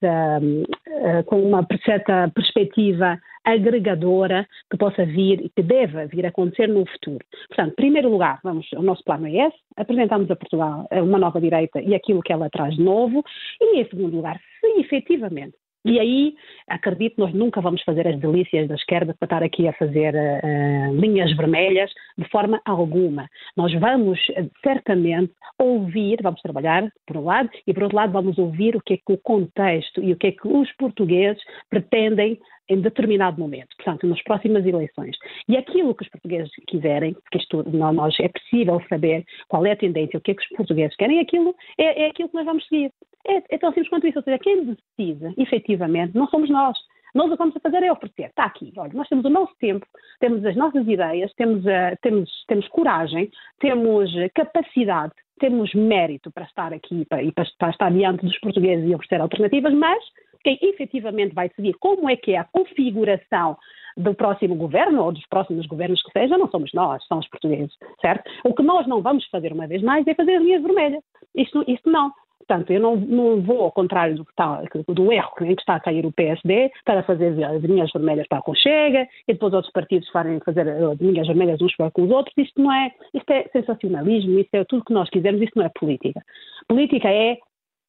uh, 0.42 1.24
com 1.26 1.40
uma 1.40 1.66
certa 1.86 2.32
perspectiva 2.34 3.20
agregadora 3.44 4.48
que 4.70 4.78
possa 4.78 5.06
vir 5.06 5.42
e 5.42 5.50
que 5.50 5.62
deva 5.62 6.06
vir 6.08 6.26
a 6.26 6.30
acontecer 6.30 6.68
no 6.68 6.86
futuro. 6.86 7.26
Portanto, 7.48 7.72
em 7.72 7.76
primeiro 7.76 8.10
lugar, 8.10 8.40
vamos, 8.44 8.72
o 8.74 8.82
nosso 8.82 9.04
plano 9.04 9.28
é 9.28 9.48
esse, 9.48 9.58
apresentamos 9.76 10.30
a 10.30 10.36
Portugal 10.36 10.88
uma 10.92 11.20
nova 11.20 11.40
direita 11.40 11.82
e 11.82 11.96
aquilo 11.96 12.22
que 12.22 12.34
ela 12.34 12.50
traz 12.50 12.76
de 12.76 12.84
novo, 12.84 13.24
e 13.60 13.80
em 13.80 13.86
segundo 13.90 14.16
lugar, 14.16 14.40
se 14.60 14.68
efetivamente 14.80 15.56
e 15.84 16.00
aí, 16.00 16.36
acredito, 16.68 17.16
nós 17.18 17.34
nunca 17.34 17.60
vamos 17.60 17.82
fazer 17.84 18.08
as 18.08 18.20
delícias 18.20 18.68
da 18.68 18.76
esquerda 18.76 19.16
para 19.18 19.26
estar 19.26 19.44
aqui 19.44 19.68
a 19.68 19.74
fazer 19.74 20.14
uh, 20.14 20.96
linhas 20.96 21.36
vermelhas 21.36 21.92
de 22.16 22.30
forma 22.30 22.62
alguma. 22.66 23.28
Nós 23.58 23.74
vamos, 23.74 24.20
certamente, 24.64 25.34
ouvir, 25.58 26.20
vamos 26.22 26.40
trabalhar, 26.42 26.88
por 27.08 27.18
um 27.18 27.26
lado, 27.26 27.50
e 27.66 27.74
por 27.74 27.84
outro 27.84 27.98
lado, 27.98 28.14
vamos 28.14 28.38
ouvir 28.38 28.76
o 28.76 28.82
que 28.82 28.94
é 28.94 28.98
que 28.98 29.12
o 29.12 29.18
contexto 29.18 30.04
e 30.04 30.14
o 30.14 30.18
que 30.18 30.28
é 30.28 30.32
que 30.32 30.48
os 30.48 30.72
portugueses 30.74 31.42
pretendem 31.68 32.40
em 32.70 32.80
determinado 32.80 33.40
momento, 33.40 33.76
portanto, 33.76 34.08
nas 34.08 34.22
próximas 34.24 34.66
eleições. 34.66 35.16
E 35.48 35.58
aquilo 35.58 35.96
que 35.96 36.04
os 36.04 36.10
portugueses 36.10 36.52
quiserem, 36.68 37.14
porque 37.14 37.38
isto 37.38 37.64
nós 37.70 38.16
é 38.20 38.30
possível 38.30 38.82
saber 38.88 39.26
qual 39.48 39.66
é 39.66 39.72
a 39.72 39.78
tendência, 39.78 40.18
o 40.18 40.22
que 40.22 40.32
é 40.32 40.36
que 40.36 40.42
os 40.42 40.50
portugueses 40.50 40.96
querem, 40.96 41.20
aquilo 41.20 41.56
é, 41.78 42.04
é 42.04 42.10
aquilo 42.10 42.30
que 42.30 42.36
nós 42.36 42.46
vamos 42.46 42.66
seguir. 42.68 42.92
É, 43.28 43.56
é 43.56 43.58
tão 43.58 43.70
simples 43.72 43.90
quanto 43.90 44.08
isso. 44.08 44.20
Ou 44.20 44.24
seja, 44.24 44.40
quem 44.40 44.66
decide, 44.66 45.34
efetivamente, 45.38 46.16
não 46.16 46.28
somos 46.28 46.50
nós. 46.50 46.78
Nós 47.14 47.28
o 47.28 47.32
que 47.32 47.38
vamos 47.38 47.56
fazer 47.62 47.84
é 47.84 47.92
oferecer. 47.92 48.28
Está 48.28 48.46
aqui, 48.46 48.72
olha, 48.78 48.94
nós 48.94 49.08
temos 49.10 49.26
o 49.26 49.30
nosso 49.30 49.54
tempo, 49.60 49.86
temos 50.20 50.46
as 50.46 50.56
nossas 50.56 50.88
ideias, 50.88 51.34
temos, 51.34 51.66
uh, 51.66 51.98
temos, 52.02 52.30
temos 52.48 52.68
coragem, 52.70 53.30
temos 53.60 54.12
capacidade, 54.34 55.12
temos 55.38 55.74
mérito 55.74 56.32
para 56.32 56.46
estar 56.46 56.72
aqui 56.74 57.04
para, 57.06 57.22
e 57.22 57.32
para, 57.32 57.46
para 57.60 57.72
estar 57.72 57.92
diante 57.92 58.26
dos 58.26 58.40
portugueses 58.40 58.90
e 58.90 58.96
oferecer 58.96 59.20
alternativas, 59.20 59.74
mas 59.74 60.02
quem 60.44 60.58
efetivamente 60.62 61.34
vai 61.34 61.50
decidir 61.50 61.74
como 61.80 62.10
é 62.10 62.16
que 62.16 62.34
é 62.34 62.38
a 62.38 62.44
configuração 62.44 63.58
do 63.98 64.14
próximo 64.14 64.56
governo 64.56 65.04
ou 65.04 65.12
dos 65.12 65.26
próximos 65.28 65.66
governos 65.66 66.02
que 66.02 66.12
seja, 66.12 66.38
não 66.38 66.50
somos 66.50 66.72
nós, 66.74 67.06
são 67.08 67.20
os 67.20 67.28
portugueses, 67.28 67.74
certo? 68.00 68.30
O 68.44 68.54
que 68.54 68.64
nós 68.64 68.88
não 68.88 69.02
vamos 69.02 69.26
fazer 69.28 69.52
uma 69.52 69.68
vez 69.68 69.82
mais 69.82 70.08
é 70.08 70.14
fazer 70.14 70.36
as 70.36 70.44
linhas 70.44 70.62
vermelhas. 70.62 71.04
Isto, 71.36 71.90
não. 71.90 72.12
Portanto, 72.40 72.72
eu 72.72 72.82
não, 72.82 72.96
não, 72.98 73.42
vou, 73.42 73.62
ao 73.62 73.72
contrário 73.72 74.16
do, 74.16 74.94
do 74.94 75.12
erro 75.12 75.32
em 75.42 75.56
que 75.56 75.62
está 75.62 75.76
a 75.76 75.80
cair 75.80 76.06
o 76.06 76.12
PSD, 76.12 76.72
para 76.84 77.04
fazer 77.04 77.42
as 77.44 77.62
linhas 77.62 77.92
vermelhas 77.94 78.28
para 78.28 78.40
a 78.40 78.42
Conchega 78.42 79.08
e 79.28 79.34
depois 79.34 79.54
outros 79.54 79.72
partidos 79.72 80.10
farem 80.10 80.40
fazer 80.40 80.68
as 80.68 81.00
linhas 81.00 81.28
vermelhas 81.28 81.62
uns 81.62 81.76
para 81.76 81.92
com 81.92 82.04
os 82.04 82.12
outros. 82.12 82.36
Isto 82.38 82.62
não 82.62 82.72
é, 82.72 82.92
isto 83.14 83.30
é 83.30 83.48
sensacionalismo, 83.54 84.40
isto 84.40 84.54
é 84.56 84.66
tudo 84.66 84.84
que 84.84 84.94
nós 84.94 85.10
quisermos, 85.10 85.42
isto 85.42 85.58
não 85.58 85.66
é 85.66 85.70
política. 85.70 86.22
Política 86.68 87.10
é 87.10 87.38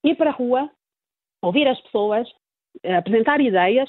ir 0.05 0.15
para 0.17 0.31
a 0.31 0.35
rua, 0.35 0.71
ouvir 1.43 1.67
as 1.67 1.81
pessoas, 1.81 2.29
eh, 2.29 2.41
apresentar 2.98 3.40
ideias 3.40 3.88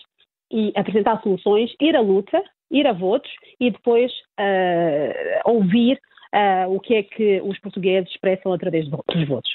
e 0.52 0.72
apresentar 0.76 1.22
soluções, 1.22 1.74
ir 1.80 1.96
à 1.96 2.02
luta, 2.02 2.42
ir 2.72 2.86
a 2.88 2.94
votos 2.94 3.32
e 3.60 3.72
depois 3.72 4.12
uh, 4.40 5.52
ouvir 5.52 6.00
uh, 6.34 6.74
o 6.74 6.80
que 6.80 6.96
é 6.96 7.04
que 7.04 7.42
os 7.42 7.60
portugueses 7.60 8.10
expressam 8.12 8.54
através 8.54 8.88
dos 8.88 9.28
votos. 9.28 9.52